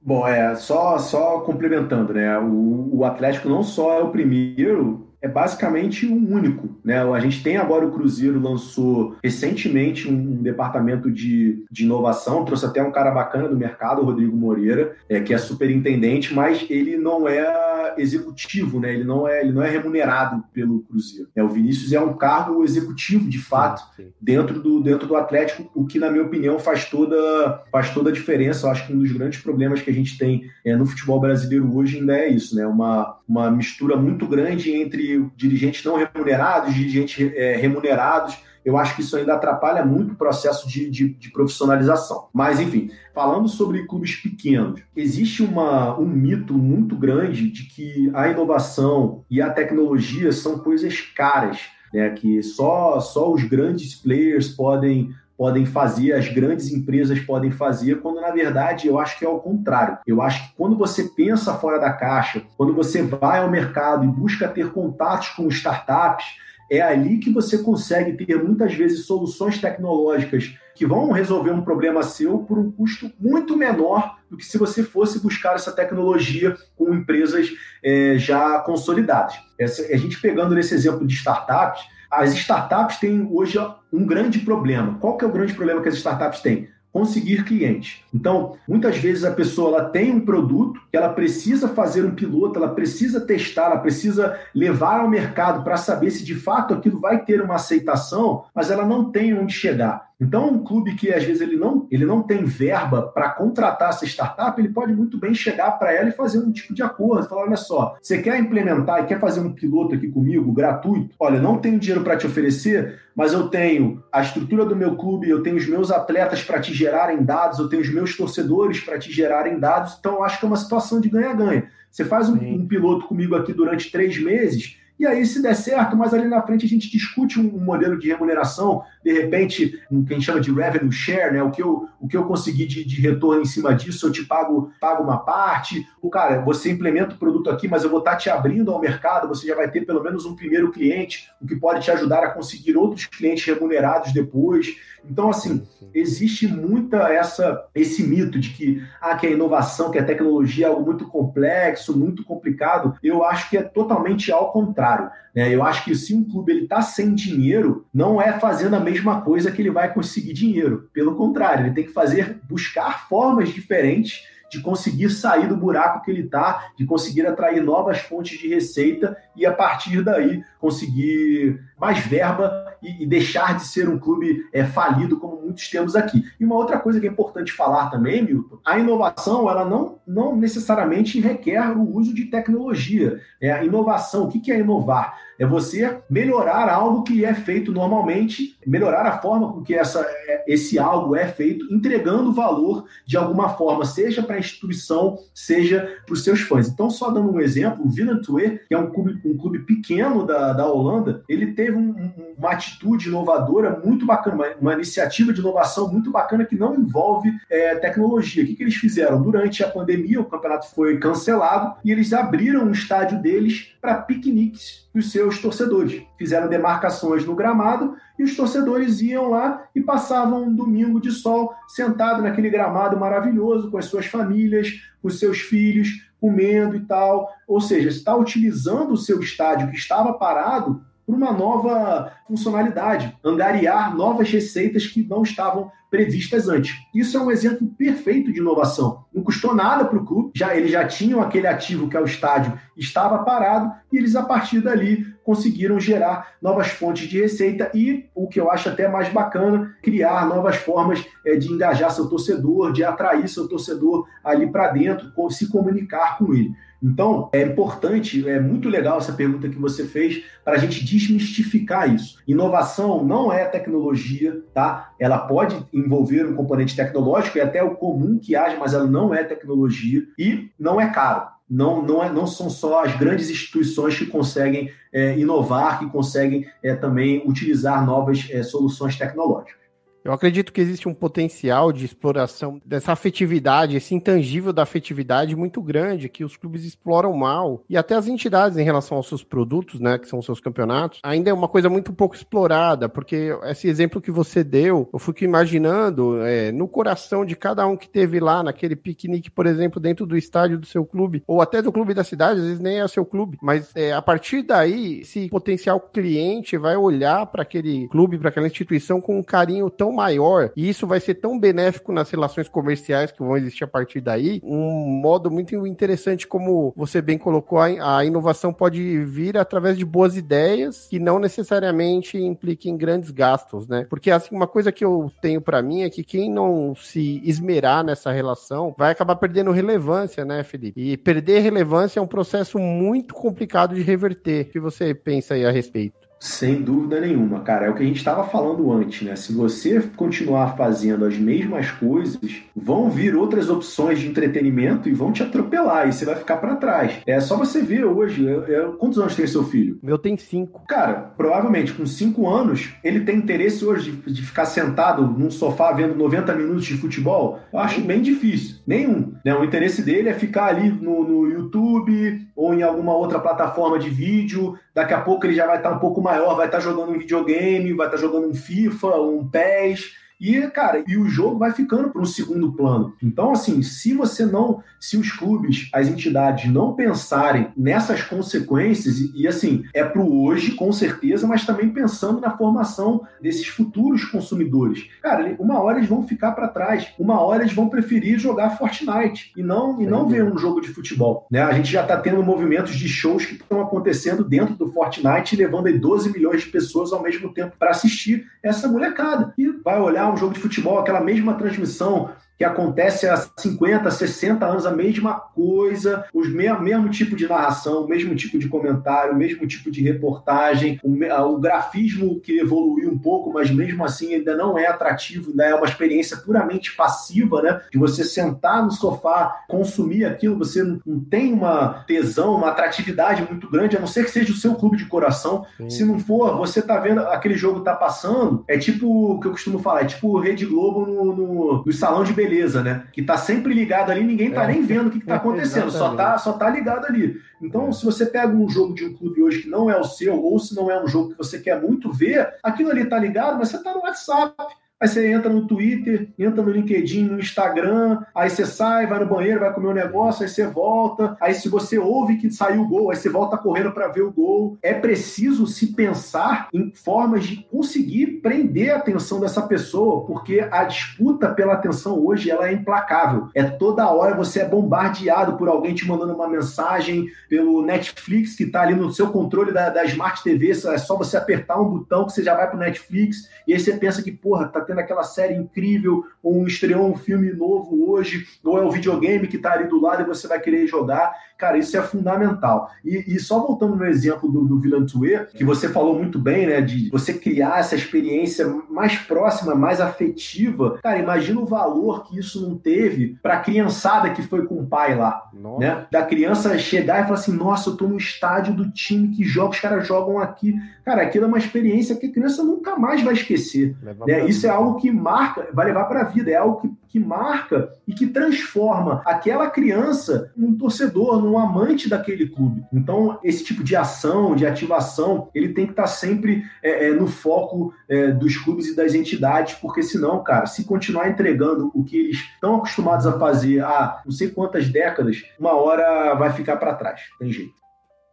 [0.00, 2.36] Bom, é só só complementando, né?
[2.40, 6.68] O, o Atlético não só é o primeiro é basicamente um único.
[6.84, 7.00] Né?
[7.00, 12.82] A gente tem agora o Cruzeiro lançou recentemente um departamento de, de inovação, trouxe até
[12.82, 17.28] um cara bacana do mercado, o Rodrigo Moreira, é, que é superintendente, mas ele não
[17.28, 18.94] é executivo, né?
[18.94, 21.28] ele, não é, ele não é remunerado pelo Cruzeiro.
[21.36, 24.12] É, o Vinícius é um cargo executivo, de fato, sim.
[24.20, 28.12] Dentro, do, dentro do Atlético, o que, na minha opinião, faz toda, faz toda a
[28.12, 28.66] diferença.
[28.66, 31.74] Eu acho que um dos grandes problemas que a gente tem é, no futebol brasileiro
[31.76, 32.66] hoje ainda é isso, né?
[32.66, 38.36] uma, uma mistura muito grande entre dirigentes não remunerados, dirigentes é, remunerados.
[38.62, 42.28] Eu acho que isso ainda atrapalha muito o processo de, de, de, profissionalização.
[42.32, 48.28] Mas, enfim, falando sobre clubes pequenos, existe uma, um mito muito grande de que a
[48.28, 51.58] inovação e a tecnologia são coisas caras,
[51.92, 52.10] né?
[52.10, 55.10] que só, só os grandes players podem
[55.42, 59.40] podem fazer, as grandes empresas podem fazer, quando na verdade eu acho que é ao
[59.40, 59.98] contrário.
[60.06, 64.06] Eu acho que quando você pensa fora da caixa, quando você vai ao mercado e
[64.08, 66.26] busca ter contatos com startups,
[66.70, 72.04] é ali que você consegue ter muitas vezes soluções tecnológicas que vão resolver um problema
[72.04, 76.94] seu por um custo muito menor do que se você fosse buscar essa tecnologia com
[76.94, 77.48] empresas
[77.82, 79.34] é, já consolidadas.
[79.58, 83.58] Essa, a gente pegando nesse exemplo de startups, as startups têm hoje
[83.90, 84.98] um grande problema.
[85.00, 86.68] Qual que é o grande problema que as startups têm?
[86.92, 88.02] conseguir clientes.
[88.14, 92.58] Então, muitas vezes a pessoa ela tem um produto que ela precisa fazer um piloto,
[92.58, 97.24] ela precisa testar, ela precisa levar ao mercado para saber se de fato aquilo vai
[97.24, 100.11] ter uma aceitação, mas ela não tem onde chegar.
[100.22, 104.06] Então, um clube que às vezes ele não, ele não tem verba para contratar essa
[104.06, 107.42] startup, ele pode muito bem chegar para ela e fazer um tipo de acordo, falar,
[107.42, 111.16] olha só, você quer implementar e quer fazer um piloto aqui comigo, gratuito?
[111.18, 115.28] Olha, não tenho dinheiro para te oferecer, mas eu tenho a estrutura do meu clube,
[115.28, 119.00] eu tenho os meus atletas para te gerarem dados, eu tenho os meus torcedores para
[119.00, 121.68] te gerarem dados, então eu acho que é uma situação de ganha-ganha.
[121.90, 125.96] Você faz um, um piloto comigo aqui durante três meses, e aí se der certo,
[125.96, 130.12] mas ali na frente a gente discute um modelo de remuneração, de repente, um que
[130.12, 131.42] a gente chama de revenue share, né?
[131.42, 134.24] O que eu, o que eu consegui de, de retorno em cima disso, eu te
[134.24, 135.84] pago, pago uma parte.
[136.00, 139.26] O cara, você implementa o produto aqui, mas eu vou estar te abrindo ao mercado,
[139.26, 142.30] você já vai ter pelo menos um primeiro cliente, o que pode te ajudar a
[142.30, 144.76] conseguir outros clientes remunerados depois.
[145.04, 150.04] Então, assim, existe muita essa esse mito de que, ah, que a inovação, que a
[150.04, 152.96] tecnologia é algo muito complexo, muito complicado.
[153.02, 154.91] Eu acho que é totalmente ao contrário.
[155.34, 155.54] Né?
[155.54, 159.50] Eu acho que se um clube está sem dinheiro, não é fazendo a mesma coisa
[159.50, 160.90] que ele vai conseguir dinheiro.
[160.92, 166.10] Pelo contrário, ele tem que fazer, buscar formas diferentes de conseguir sair do buraco que
[166.10, 172.00] ele está, de conseguir atrair novas fontes de receita e a partir daí conseguir mais
[172.00, 176.24] verba e, e deixar de ser um clube é, falido como muitos temos aqui.
[176.38, 180.36] E uma outra coisa que é importante falar também, Milton, a inovação ela não, não
[180.36, 183.20] necessariamente requer o uso de tecnologia.
[183.40, 184.24] É a inovação.
[184.24, 185.16] O que é inovar?
[185.38, 190.44] É você melhorar algo que é feito normalmente, melhorar a forma com que essa, é,
[190.46, 196.12] esse algo é feito, entregando valor de alguma forma, seja para a instituição, seja para
[196.12, 196.68] os seus fãs.
[196.68, 200.52] Então, só dando um exemplo, o Villeneuve, que é um clube, um clube pequeno da,
[200.52, 205.90] da Holanda, ele teve um, uma atitude inovadora muito bacana, uma, uma, iniciativa de inovação
[205.90, 208.42] muito bacana que não envolve é, tecnologia.
[208.42, 209.22] O que, que eles fizeram?
[209.22, 214.81] Durante a pandemia, o campeonato foi cancelado e eles abriram o estádio deles para piqueniques
[214.94, 216.02] dos seus torcedores.
[216.18, 221.54] Fizeram demarcações no gramado e os torcedores iam lá e passavam um domingo de sol
[221.68, 224.68] sentado naquele gramado maravilhoso com as suas famílias,
[225.00, 227.30] com os seus filhos, comendo e tal.
[227.48, 233.94] Ou seja, está utilizando o seu estádio que estava parado para uma nova funcionalidade, angariar
[233.96, 236.74] novas receitas que não estavam previstas antes.
[236.94, 239.04] Isso é um exemplo perfeito de inovação.
[239.12, 242.06] Não custou nada para o clube, já eles já tinham aquele ativo que é o
[242.06, 248.08] estádio, estava parado e eles a partir dali conseguiram gerar novas fontes de receita e
[248.14, 252.72] o que eu acho até mais bacana, criar novas formas é, de engajar seu torcedor,
[252.72, 256.52] de atrair seu torcedor ali para dentro, se comunicar com ele.
[256.82, 261.94] Então, é importante, é muito legal essa pergunta que você fez para a gente desmistificar
[261.94, 262.18] isso.
[262.26, 264.92] Inovação não é tecnologia, tá?
[264.98, 269.14] Ela pode envolver um componente tecnológico e até o comum que haja, mas ela não
[269.14, 271.28] é tecnologia e não é caro.
[271.48, 276.46] Não, não, é, não são só as grandes instituições que conseguem é, inovar, que conseguem
[276.62, 279.61] é, também utilizar novas é, soluções tecnológicas.
[280.04, 285.62] Eu acredito que existe um potencial de exploração dessa afetividade, esse intangível da afetividade muito
[285.62, 287.64] grande que os clubes exploram mal.
[287.68, 290.98] E até as entidades em relação aos seus produtos, né, que são os seus campeonatos,
[291.02, 295.22] ainda é uma coisa muito pouco explorada, porque esse exemplo que você deu, eu fico
[295.24, 300.04] imaginando é, no coração de cada um que teve lá naquele piquenique, por exemplo, dentro
[300.04, 302.84] do estádio do seu clube ou até do clube da cidade, às vezes nem é
[302.84, 307.86] o seu clube, mas é, a partir daí, esse potencial cliente vai olhar para aquele
[307.88, 311.92] clube, para aquela instituição com um carinho tão maior, e isso vai ser tão benéfico
[311.92, 317.00] nas relações comerciais que vão existir a partir daí, um modo muito interessante, como você
[317.00, 323.10] bem colocou, a inovação pode vir através de boas ideias que não necessariamente impliquem grandes
[323.10, 323.86] gastos, né?
[323.88, 327.84] Porque assim, uma coisa que eu tenho para mim é que quem não se esmerar
[327.84, 330.80] nessa relação vai acabar perdendo relevância, né, Felipe?
[330.80, 334.42] E perder relevância é um processo muito complicado de reverter.
[334.42, 336.01] O que você pensa aí a respeito?
[336.22, 337.66] Sem dúvida nenhuma, cara.
[337.66, 339.16] É o que a gente estava falando antes, né?
[339.16, 342.20] Se você continuar fazendo as mesmas coisas,
[342.54, 346.54] vão vir outras opções de entretenimento e vão te atropelar e você vai ficar para
[346.54, 347.00] trás.
[347.08, 348.24] É só você ver hoje.
[348.24, 349.80] Eu, eu, quantos anos tem seu filho?
[349.82, 350.62] Meu tem cinco.
[350.68, 355.72] Cara, provavelmente com cinco anos, ele tem interesse hoje de, de ficar sentado num sofá
[355.72, 357.40] vendo 90 minutos de futebol?
[357.52, 358.58] Eu acho bem difícil.
[358.64, 359.12] Nenhum.
[359.24, 359.34] Né?
[359.34, 363.90] O interesse dele é ficar ali no, no YouTube ou em alguma outra plataforma de
[363.90, 364.56] vídeo.
[364.72, 366.92] Daqui a pouco ele já vai estar um pouco mais maior vai estar tá jogando
[366.92, 371.36] um videogame, vai estar tá jogando um FIFA, um PES, e, cara, e o jogo
[371.36, 372.94] vai ficando para um segundo plano.
[373.02, 379.12] Então, assim, se você não, se os clubes, as entidades não pensarem nessas consequências, e,
[379.16, 384.04] e assim, é para o hoje, com certeza, mas também pensando na formação desses futuros
[384.04, 384.88] consumidores.
[385.02, 389.32] Cara, uma hora eles vão ficar para trás, uma hora eles vão preferir jogar Fortnite
[389.36, 391.26] e não, e não ver um jogo de futebol.
[391.30, 391.42] Né?
[391.42, 395.66] A gente já está tendo movimentos de shows que estão acontecendo dentro do Fortnite, levando
[395.66, 399.34] aí 12 milhões de pessoas ao mesmo tempo para assistir essa molecada.
[399.36, 402.10] E vai olhar um jogo de futebol, aquela mesma transmissão
[402.42, 407.88] que acontece há 50, 60 anos a mesma coisa, me mesmo tipo de narração, o
[407.88, 412.98] mesmo tipo de comentário, o mesmo tipo de reportagem, o, o grafismo que evoluiu um
[412.98, 417.60] pouco, mas mesmo assim ainda não é atrativo, ainda é uma experiência puramente passiva, né?
[417.70, 423.48] De você sentar no sofá, consumir aquilo, você não tem uma tesão, uma atratividade muito
[423.48, 425.46] grande, a não ser que seja o seu clube de coração.
[425.58, 425.70] Sim.
[425.70, 429.32] Se não for, você tá vendo aquele jogo tá passando, é tipo o que eu
[429.32, 432.31] costumo falar, é tipo Rede Globo no, no, no salão de beleza,
[432.62, 432.84] né?
[432.92, 434.48] Que tá sempre ligado ali, ninguém tá é.
[434.48, 437.20] nem vendo o que, que tá acontecendo, só tá, só tá ligado ali.
[437.40, 437.72] Então, é.
[437.72, 440.38] se você pega um jogo de um clube hoje que não é o seu, ou
[440.38, 443.48] se não é um jogo que você quer muito ver, aquilo ali tá ligado, mas
[443.48, 448.28] você tá no WhatsApp Aí você entra no Twitter, entra no LinkedIn, no Instagram, aí
[448.28, 451.16] você sai, vai no banheiro, vai comer um negócio, aí você volta.
[451.20, 454.10] Aí se você ouve que saiu o gol, aí você volta correndo para ver o
[454.10, 454.58] gol.
[454.60, 460.64] É preciso se pensar em formas de conseguir prender a atenção dessa pessoa, porque a
[460.64, 463.28] disputa pela atenção hoje ela é implacável.
[463.36, 468.42] É toda hora você é bombardeado por alguém te mandando uma mensagem pelo Netflix que
[468.42, 472.04] está ali no seu controle da, da Smart TV, é só você apertar um botão
[472.04, 475.02] que você já vai pro Netflix e aí você pensa que, porra, tá tendo aquela
[475.02, 479.52] série incrível, ou um estreou um filme novo hoje, ou é o videogame que está
[479.52, 481.12] ali do lado e você vai querer jogar.
[481.36, 482.70] Cara, isso é fundamental.
[482.84, 486.46] E, e só voltando no exemplo do, do Villan Tue, que você falou muito bem,
[486.46, 490.78] né, de você criar essa experiência mais próxima, mais afetiva.
[490.80, 494.66] Cara, imagina o valor que isso não teve para a criançada que foi com o
[494.66, 495.58] pai lá, nossa.
[495.58, 495.86] né?
[495.90, 499.50] Da criança chegar e falar assim: "Nossa, eu tô no estádio do time que joga,
[499.50, 500.54] os caras jogam aqui".
[500.84, 503.76] Cara, aquilo é uma experiência que a criança nunca mais vai esquecer.
[504.06, 504.26] Né?
[504.26, 507.70] Isso é algo que marca, vai levar para a vida, é algo que, que marca
[507.86, 512.62] e que transforma aquela criança num torcedor, num amante daquele clube.
[512.72, 516.92] Então, esse tipo de ação, de ativação, ele tem que estar tá sempre é, é,
[516.92, 521.84] no foco é, dos clubes e das entidades, porque senão, cara, se continuar entregando o
[521.84, 526.56] que eles estão acostumados a fazer há não sei quantas décadas, uma hora vai ficar
[526.56, 527.02] para trás.
[527.18, 527.61] Tem jeito.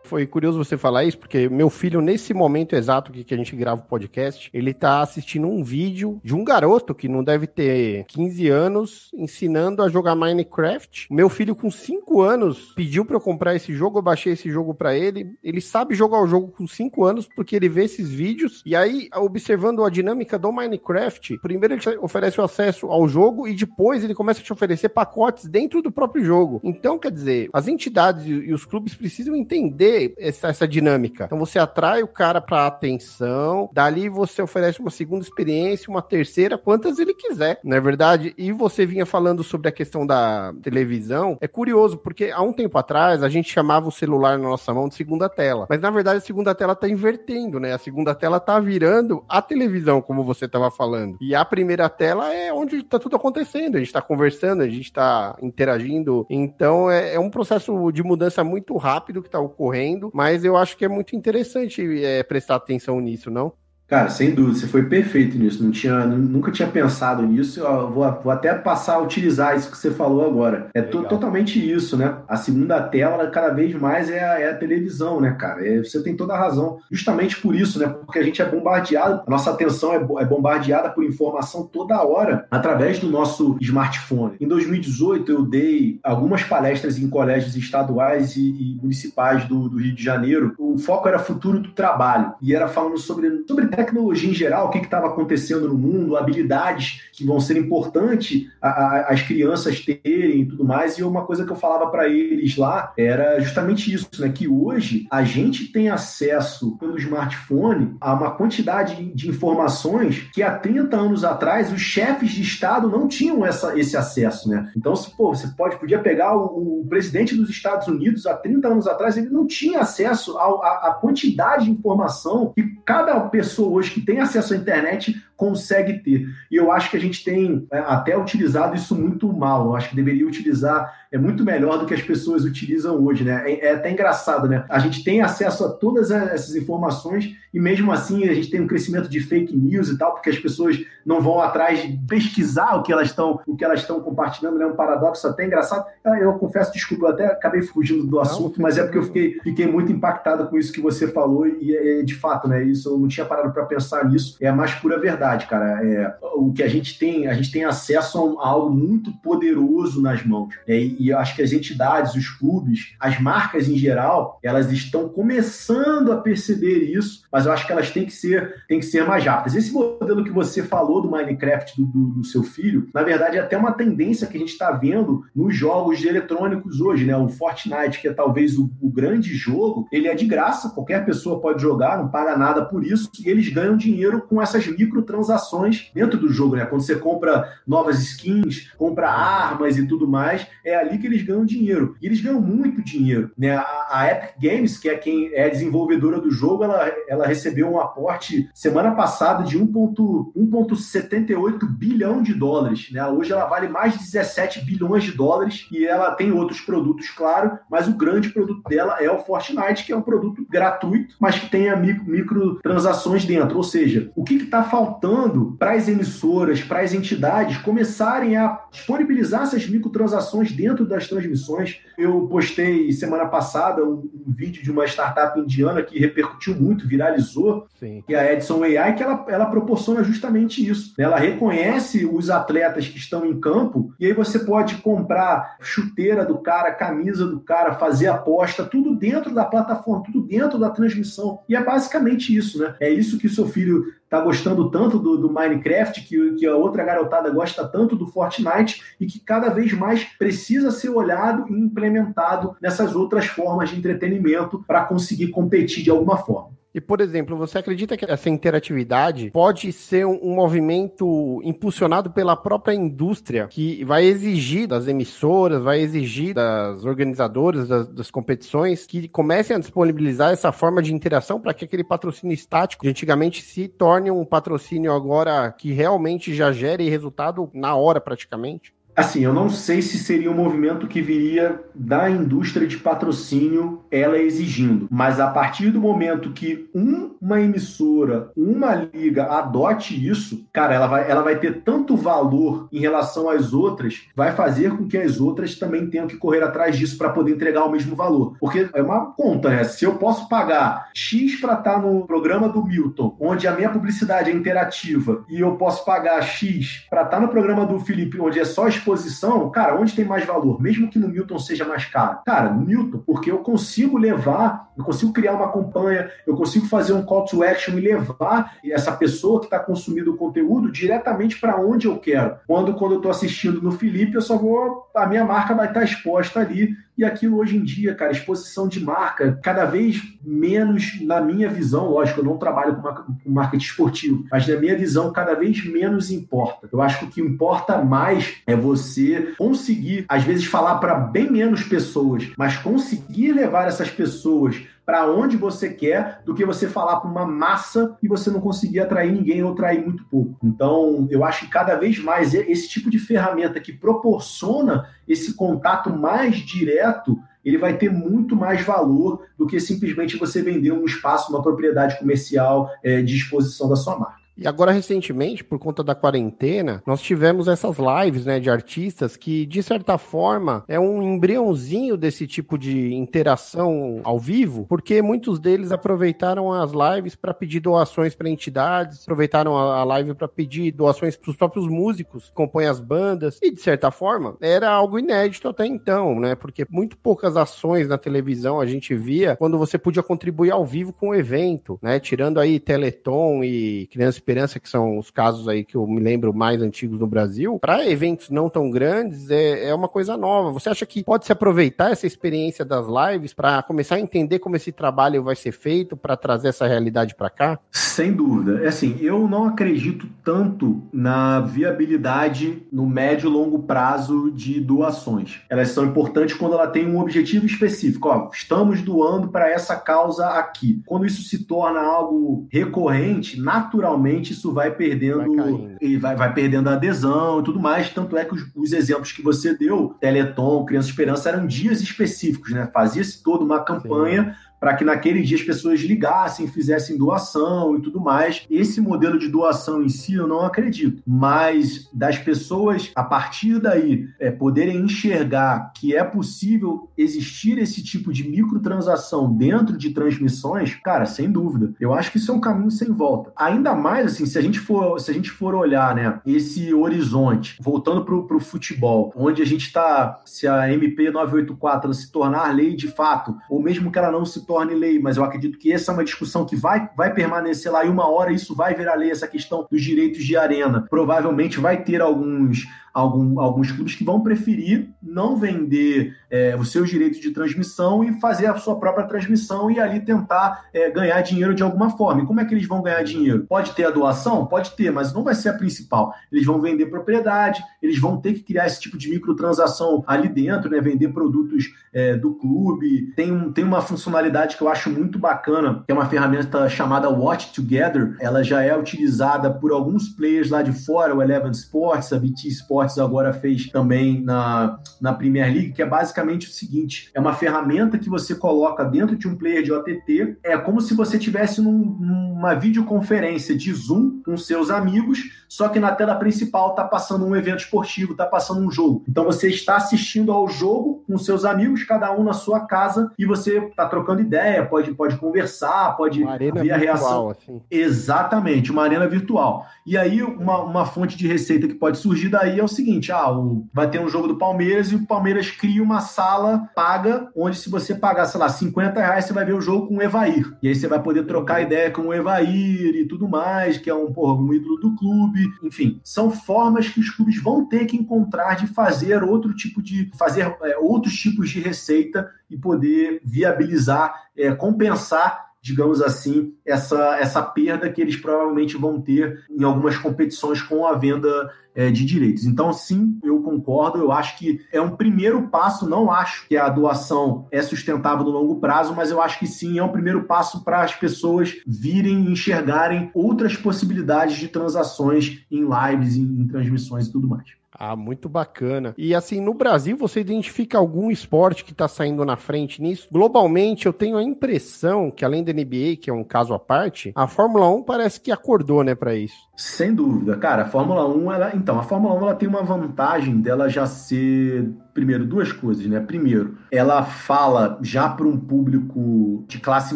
[0.03, 3.81] Foi curioso você falar isso, porque meu filho, nesse momento exato que a gente grava
[3.81, 8.47] o podcast, ele tá assistindo um vídeo de um garoto que não deve ter 15
[8.47, 11.07] anos, ensinando a jogar Minecraft.
[11.11, 14.73] Meu filho, com 5 anos, pediu para eu comprar esse jogo, eu baixei esse jogo
[14.73, 15.35] para ele.
[15.43, 18.63] Ele sabe jogar o jogo com 5 anos porque ele vê esses vídeos.
[18.65, 23.53] E aí, observando a dinâmica do Minecraft, primeiro ele oferece o acesso ao jogo e
[23.53, 26.59] depois ele começa a te oferecer pacotes dentro do próprio jogo.
[26.63, 31.25] Então, quer dizer, as entidades e os clubes precisam entender essa, essa dinâmica.
[31.25, 36.57] Então você atrai o cara para atenção, dali você oferece uma segunda experiência, uma terceira,
[36.57, 38.33] quantas ele quiser, não é verdade?
[38.37, 41.37] E você vinha falando sobre a questão da televisão.
[41.41, 44.87] É curioso, porque há um tempo atrás a gente chamava o celular na nossa mão
[44.87, 45.65] de segunda tela.
[45.69, 47.73] Mas na verdade a segunda tela tá invertendo, né?
[47.73, 51.17] A segunda tela tá virando a televisão, como você estava falando.
[51.21, 53.75] E a primeira tela é onde tá tudo acontecendo.
[53.75, 56.25] A gente tá conversando, a gente tá interagindo.
[56.29, 60.57] Então é, é um processo de mudança muito rápido que tá ocorrendo correndo, mas eu
[60.57, 63.53] acho que é muito interessante é, prestar atenção nisso, não?
[63.89, 65.63] Cara, sem dúvida, você foi perfeito nisso.
[65.63, 67.59] Não tinha, nunca tinha pensado nisso.
[67.59, 70.69] Eu vou, vou até passar a utilizar isso que você falou agora.
[70.75, 72.17] É to, totalmente isso, né?
[72.27, 75.67] A segunda tela, cada vez mais, é a, é a televisão, né, cara?
[75.67, 76.77] É, você tem toda a razão.
[76.91, 77.87] Justamente por isso, né?
[77.87, 82.45] Porque a gente é bombardeado, a nossa atenção é, é bombardeada por informação toda hora
[82.51, 84.35] através do nosso smartphone.
[84.39, 89.95] Em 2018, eu dei algumas palestras em colégios estaduais e, e municipais do, do, Rio
[89.95, 90.53] de Janeiro.
[90.59, 94.69] O foco era futuro do trabalho e era falando sobre, sobre tecnologia em geral, o
[94.69, 100.65] que estava acontecendo no mundo, habilidades que vão ser importantes as crianças terem e tudo
[100.65, 100.97] mais.
[100.97, 104.29] E uma coisa que eu falava para eles lá era justamente isso, né?
[104.29, 110.51] Que hoje a gente tem acesso pelo smartphone a uma quantidade de informações que há
[110.51, 114.71] 30 anos atrás os chefes de Estado não tinham essa, esse acesso, né?
[114.75, 118.67] Então, se, pô, você pode, podia pegar o, o presidente dos Estados Unidos há 30
[118.67, 124.01] anos atrás, ele não tinha acesso à quantidade de informação que cada pessoa hoje que
[124.01, 126.27] tem acesso à internet consegue ter.
[126.51, 129.67] E eu acho que a gente tem é, até utilizado isso muito mal.
[129.67, 133.43] Eu acho que deveria utilizar é muito melhor do que as pessoas utilizam hoje, né?
[133.51, 134.63] É, é até engraçado, né?
[134.69, 138.67] A gente tem acesso a todas essas informações e mesmo assim a gente tem um
[138.67, 142.83] crescimento de fake news e tal, porque as pessoas não vão atrás de pesquisar o
[142.83, 144.65] que elas estão o que elas estão compartilhando, é né?
[144.67, 145.85] um paradoxo até engraçado.
[146.05, 149.39] Ah, eu confesso, desculpa, eu até acabei fugindo do assunto, mas é porque eu fiquei,
[149.41, 152.63] fiquei muito impactado com isso que você falou e é, de fato, né?
[152.63, 155.83] Isso eu não tinha parado para pensar nisso, é a mais pura verdade cara.
[155.83, 160.25] É, o que a gente tem, a gente tem acesso a, algo muito poderoso nas
[160.25, 160.53] mãos.
[160.67, 166.11] É, e acho que as entidades, os clubes, as marcas em geral, elas estão começando
[166.11, 169.23] a perceber isso, mas eu acho que elas têm que ser, têm que ser mais
[169.23, 169.55] rápidas.
[169.55, 173.41] Esse modelo que você falou do Minecraft do, do, do seu filho, na verdade é
[173.41, 177.15] até uma tendência que a gente está vendo nos jogos eletrônicos hoje, né?
[177.17, 181.39] O Fortnite, que é talvez o, o grande jogo, ele é de graça, qualquer pessoa
[181.39, 186.29] pode jogar, não paga nada por isso, e ganham dinheiro com essas microtransações dentro do
[186.29, 186.65] jogo, né?
[186.65, 191.45] Quando você compra novas skins, compra armas e tudo mais, é ali que eles ganham
[191.45, 191.95] dinheiro.
[192.01, 193.55] E eles ganham muito dinheiro, né?
[193.55, 197.79] A, a Epic Games, que é quem é desenvolvedora do jogo, ela, ela recebeu um
[197.79, 203.05] aporte semana passada de 1,78 bilhão de dólares, né?
[203.07, 207.57] Hoje ela vale mais de 17 bilhões de dólares e ela tem outros produtos, claro,
[207.69, 211.49] mas o grande produto dela é o Fortnite, que é um produto gratuito, mas que
[211.49, 213.38] tem micro, microtransações dentro.
[213.55, 219.43] Ou seja, o que está faltando para as emissoras, para as entidades começarem a disponibilizar
[219.43, 221.81] essas microtransações dentro das transmissões?
[221.97, 227.67] Eu postei semana passada um, um vídeo de uma startup indiana que repercutiu muito, viralizou,
[227.79, 228.03] Sim.
[228.05, 230.93] que é a Edson AI, que ela, ela proporciona justamente isso.
[230.97, 236.39] Ela reconhece os atletas que estão em campo e aí você pode comprar chuteira do
[236.39, 241.39] cara, camisa do cara, fazer aposta, tudo dentro da plataforma, tudo dentro da transmissão.
[241.47, 242.75] E é basicamente isso, né?
[242.79, 246.55] É isso que o seu filho tá gostando tanto do, do, Minecraft, que, que a
[246.55, 251.53] outra garotada gosta tanto do Fortnite e que cada vez mais precisa ser olhado e
[251.53, 256.58] implementado nessas outras formas de entretenimento para conseguir competir de alguma forma.
[256.73, 262.73] E, por exemplo, você acredita que essa interatividade pode ser um, movimento impulsionado pela própria
[262.73, 269.55] indústria que vai exigir das emissoras, vai exigir das organizadoras das, das competições que comecem
[269.55, 274.11] a disponibilizar essa forma de interação para que aquele patrocínio estático de antigamente se torne
[274.11, 278.73] um patrocínio agora que realmente já gere resultado na hora praticamente?
[278.99, 284.19] Assim, eu não sei se seria um movimento que viria da indústria de patrocínio ela
[284.19, 290.75] exigindo, mas a partir do momento que um, uma emissora, uma liga adote isso, cara,
[290.75, 294.97] ela vai, ela vai ter tanto valor em relação às outras, vai fazer com que
[294.97, 298.35] as outras também tenham que correr atrás disso para poder entregar o mesmo valor.
[298.37, 299.63] Porque é uma conta, né?
[299.63, 303.69] Se eu posso pagar X para estar tá no programa do Milton, onde a minha
[303.69, 308.19] publicidade é interativa, e eu posso pagar X para estar tá no programa do Felipe,
[308.19, 310.61] onde é só exposição exposição, cara, onde tem mais valor?
[310.61, 312.19] Mesmo que no Milton seja mais caro.
[312.25, 316.93] Cara, no Milton, porque eu consigo levar, eu consigo criar uma campanha, eu consigo fazer
[316.93, 321.59] um call to action e levar essa pessoa que está consumindo o conteúdo diretamente para
[321.59, 322.37] onde eu quero.
[322.47, 324.89] Quando, quando eu estou assistindo no Felipe, eu só vou.
[324.95, 328.67] A minha marca vai estar tá exposta ali e aquilo hoje em dia, cara, exposição
[328.67, 334.25] de marca, cada vez menos, na minha visão, lógico, eu não trabalho com, marketing esportivo,
[334.29, 336.67] mas na minha visão, cada vez menos importa.
[336.69, 341.31] Eu acho que o que importa mais é você conseguir, às vezes, falar para bem
[341.31, 346.99] menos pessoas, mas conseguir levar essas pessoas para onde você quer do que você falar
[346.99, 350.35] para uma massa e você não conseguir atrair ninguém ou atrair muito pouco.
[350.43, 355.95] Então, eu acho que cada vez mais esse tipo de ferramenta que proporciona esse contato
[355.95, 361.31] mais direto ele vai ter muito mais valor do que simplesmente você vender um espaço,
[361.31, 364.17] uma propriedade comercial é, de exposição da sua marca.
[364.41, 369.45] E agora, recentemente, por conta da quarentena, nós tivemos essas lives, né, de artistas que,
[369.45, 375.71] de certa forma, é um embriãozinho desse tipo de interação ao vivo, porque muitos deles
[375.71, 381.31] aproveitaram as lives para pedir doações para entidades, aproveitaram a live para pedir doações para
[381.31, 385.65] os próprios músicos que compõem as bandas, e, de certa forma, era algo inédito até
[385.65, 390.51] então, né, porque muito poucas ações na televisão a gente via quando você podia contribuir
[390.51, 395.09] ao vivo com o evento, né, tirando aí Teleton e Criança Esperança, que são os
[395.09, 399.31] casos aí que eu me lembro mais antigos no Brasil, para eventos não tão grandes,
[399.31, 400.51] é, é uma coisa nova.
[400.51, 404.55] Você acha que pode se aproveitar essa experiência das lives para começar a entender como
[404.55, 407.59] esse trabalho vai ser feito para trazer essa realidade para cá?
[407.71, 408.63] Sem dúvida.
[408.63, 415.41] É assim, eu não acredito tanto na viabilidade no médio e longo prazo de doações.
[415.49, 418.09] Elas são importantes quando ela tem um objetivo específico.
[418.09, 420.83] Ó, estamos doando para essa causa aqui.
[420.85, 426.69] Quando isso se torna algo recorrente, naturalmente isso vai perdendo vai e vai, vai perdendo
[426.69, 427.89] a adesão e tudo mais.
[427.89, 432.51] Tanto é que os, os, exemplos que você deu, Teleton, Criança Esperança, eram dias específicos,
[432.51, 432.69] né?
[432.73, 437.99] Fazia-se toda uma campanha para que naquele dia as pessoas ligassem, fizessem doação e tudo
[437.99, 438.45] mais.
[438.49, 444.07] Esse modelo de doação em si eu não acredito, mas das pessoas a partir daí
[444.19, 451.05] é, poderem enxergar que é possível existir esse tipo de microtransação dentro de transmissões, cara,
[451.05, 451.73] sem dúvida.
[451.79, 453.31] Eu acho que isso é um caminho sem volta.
[453.35, 457.57] Ainda mais assim, se a gente for, se a gente for olhar, né, esse horizonte,
[457.61, 462.75] voltando para o futebol, onde a gente está, se a MP 984 se tornar lei
[462.75, 465.91] de fato, ou mesmo que ela não se torne lei, mas eu acredito que essa
[465.91, 469.11] é uma discussão que vai, vai permanecer lá e uma hora isso vai virar lei,
[469.11, 470.87] essa questão dos direitos de arena.
[470.89, 476.89] Provavelmente vai ter alguns algum, alguns clubes que vão preferir não vender é, os seus
[476.89, 481.55] direitos de transmissão e fazer a sua própria transmissão e ali tentar é, ganhar dinheiro
[481.55, 482.21] de alguma forma.
[482.21, 483.45] E como é que eles vão ganhar dinheiro?
[483.47, 484.45] Pode ter a doação?
[484.45, 486.13] Pode ter, mas não vai ser a principal.
[486.31, 490.69] Eles vão vender propriedade, eles vão ter que criar esse tipo de microtransação ali dentro,
[490.69, 490.79] né?
[490.79, 493.13] vender produtos é, do clube.
[493.15, 497.09] Tem, um, tem uma funcionalidade que eu acho muito bacana, que é uma ferramenta chamada
[497.09, 498.15] Watch Together.
[498.19, 502.47] Ela já é utilizada por alguns players lá de fora, o Eleven Sports, a BT
[502.49, 507.33] Sports agora fez também na, na Premier League, que é basicamente o seguinte: é uma
[507.33, 511.61] ferramenta que você coloca dentro de um player de OTT, é como se você tivesse
[511.61, 517.25] num, numa videoconferência de Zoom com seus amigos, só que na tela principal está passando
[517.25, 519.03] um evento esportivo, está passando um jogo.
[519.07, 523.25] Então você está assistindo ao jogo com seus amigos, cada um na sua casa, e
[523.25, 527.31] você está trocando ideia, pode, pode conversar, pode uma arena ver a reação.
[527.31, 527.59] Assim.
[527.71, 529.65] Exatamente, uma arena virtual.
[529.87, 533.31] E aí, uma, uma fonte de receita que pode surgir daí é o seguinte: ah,
[533.31, 537.57] o, vai ter um jogo do Palmeiras e o Palmeiras cria uma sala paga, onde
[537.57, 540.55] se você pagar, sei lá, 50 reais, você vai ver o jogo com o Evair.
[540.61, 543.95] E aí você vai poder trocar ideia com o Evair e tudo mais, que é
[543.95, 545.43] um, porra, um ídolo do clube.
[545.63, 550.11] Enfim, são formas que os clubes vão ter que encontrar de fazer outro tipo de.
[550.17, 557.41] fazer é, outros tipos de receita e poder viabilizar, é, compensar digamos assim, essa, essa
[557.41, 562.45] perda que eles provavelmente vão ter em algumas competições com a venda é, de direitos.
[562.45, 563.99] Então, sim, eu concordo.
[563.99, 565.87] Eu acho que é um primeiro passo.
[565.87, 569.77] Não acho que a doação é sustentável no longo prazo, mas eu acho que sim,
[569.77, 575.67] é um primeiro passo para as pessoas virem e enxergarem outras possibilidades de transações em
[575.67, 577.58] lives, em, em transmissões e tudo mais.
[577.81, 578.93] Ah, muito bacana.
[578.97, 583.07] E assim, no Brasil, você identifica algum esporte que está saindo na frente nisso?
[583.09, 587.13] Globalmente, eu tenho a impressão que, além da NBA, que é um caso à parte,
[587.15, 589.47] a Fórmula 1 parece que acordou, né, para isso.
[589.55, 590.63] Sem dúvida, cara.
[590.63, 594.69] A Fórmula 1, ela, então, a Fórmula 1 ela tem uma vantagem dela já ser
[594.93, 595.99] primeiro, duas coisas, né?
[595.99, 599.95] Primeiro, ela fala já para um público de classe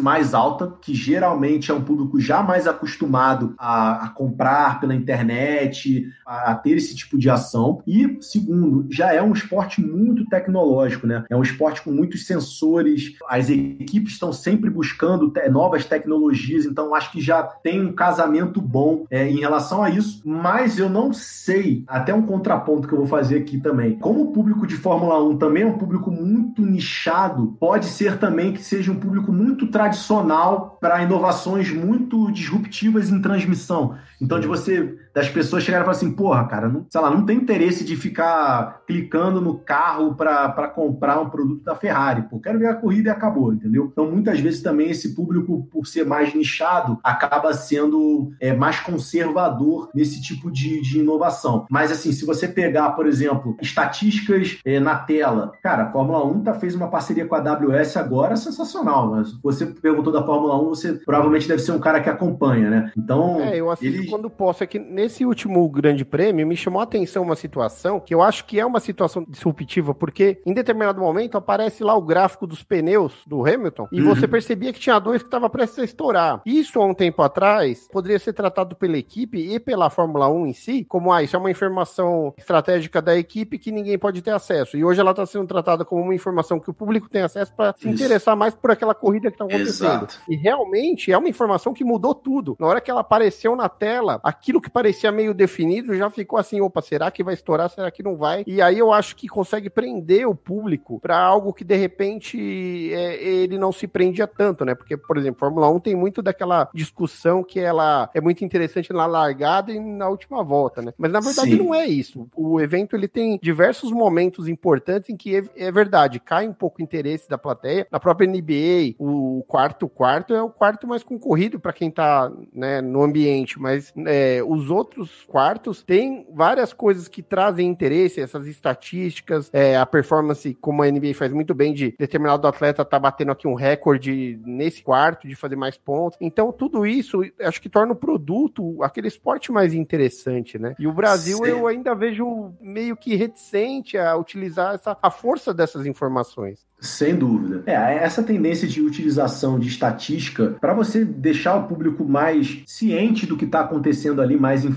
[0.00, 6.10] mais alta, que geralmente é um público já mais acostumado a, a comprar pela internet,
[6.26, 7.82] a, a, ter esse tipo de ação.
[7.86, 11.24] E, segundo, já é um esporte muito tecnológico, né?
[11.28, 16.94] É um esporte com muitos sensores, as equipes estão sempre buscando te novas tecnologias, então
[16.94, 21.12] acho que já tem um casamento bom é, em relação a isso, mas eu não
[21.12, 25.18] sei, até um contraponto que eu vou fazer aqui também, como o público de Fórmula
[25.24, 29.68] 1 também é um público muito nichado, pode ser também que seja um público muito
[29.68, 33.96] tradicional para inovações muito disruptivas em transmissão.
[34.20, 37.24] Então, de você, das pessoas chegarem e falar assim, porra, cara, não, sei lá, não
[37.24, 42.22] tem interesse de ficar clicando no carro para comprar um produto da Ferrari.
[42.22, 43.88] Pô, quero ver a corrida e acabou, entendeu?
[43.92, 49.88] Então, muitas vezes também esse público, por ser mais nichado, acaba sendo é, mais conservador
[49.94, 51.66] nesse tipo de, de inovação.
[51.70, 56.42] Mas, assim, se você pegar, por exemplo, estatísticas é, na tela, cara, a Fórmula 1
[56.42, 59.10] tá, fez uma parceria com a AWS agora sensacional.
[59.10, 62.92] Mas você perguntou da Fórmula 1, você provavelmente deve ser um cara que acompanha, né?
[62.96, 64.64] Então, é, eu assisto quando posso.
[64.64, 68.46] É que nesse último grande prêmio me chamou a atenção uma situação que eu acho
[68.46, 73.12] que é uma situação disruptiva, porque em determinado momento aparece lá o gráfico dos pneus
[73.26, 74.14] do Hamilton e uhum.
[74.14, 76.42] você percebia que tinha dois que estava prestes a estourar.
[76.46, 80.52] Isso há um tempo atrás poderia ser tratado pela equipe e pela Fórmula 1 em
[80.54, 84.74] si, como ah, isso é uma informação estratégica da equipe que ninguém pode ter acesso.
[84.74, 87.74] E hoje ela está sendo tratada como uma informação que o público tem acesso para
[87.76, 90.04] se interessar mais por aquela corrida que está acontecendo.
[90.04, 90.20] Exato.
[90.30, 92.56] E realmente é uma informação que mudou tudo.
[92.58, 96.60] Na hora que ela apareceu na tela, aquilo que parecia meio definido já ficou assim,
[96.60, 98.44] opa, será que vai estourar, será que não vai?
[98.46, 103.22] E aí eu acho que consegue prender o público para algo que de repente é,
[103.22, 104.74] ele não se prendia tanto, né?
[104.74, 109.06] Porque, por exemplo, Fórmula 1 tem muito daquela discussão que ela é muito interessante na
[109.06, 110.92] largada e na última volta, né?
[110.98, 111.56] Mas na verdade Sim.
[111.56, 112.28] não é isso.
[112.36, 116.80] O evento ele tem diversos momentos importantes em que é, é verdade, cai um pouco
[116.80, 117.86] o interesse da plateia.
[117.90, 122.80] Na própria NBA, o quarto quarto é o quarto mais concorrido para quem tá né,
[122.80, 128.46] no ambiente, mas é, os outros outros quartos tem várias coisas que trazem interesse, essas
[128.46, 133.32] estatísticas, é, a performance, como a NBA faz muito bem, de determinado atleta tá batendo
[133.32, 136.18] aqui um recorde nesse quarto, de fazer mais pontos.
[136.20, 140.74] Então, tudo isso acho que torna o produto aquele esporte mais interessante, né?
[140.78, 141.50] E o Brasil Sim.
[141.50, 146.66] eu ainda vejo meio que reticente a utilizar essa, a força dessas informações.
[146.84, 147.62] Sem dúvida.
[147.66, 147.72] É,
[148.04, 153.46] essa tendência de utilização de estatística para você deixar o público mais ciente do que
[153.46, 154.73] está acontecendo ali, mais informado,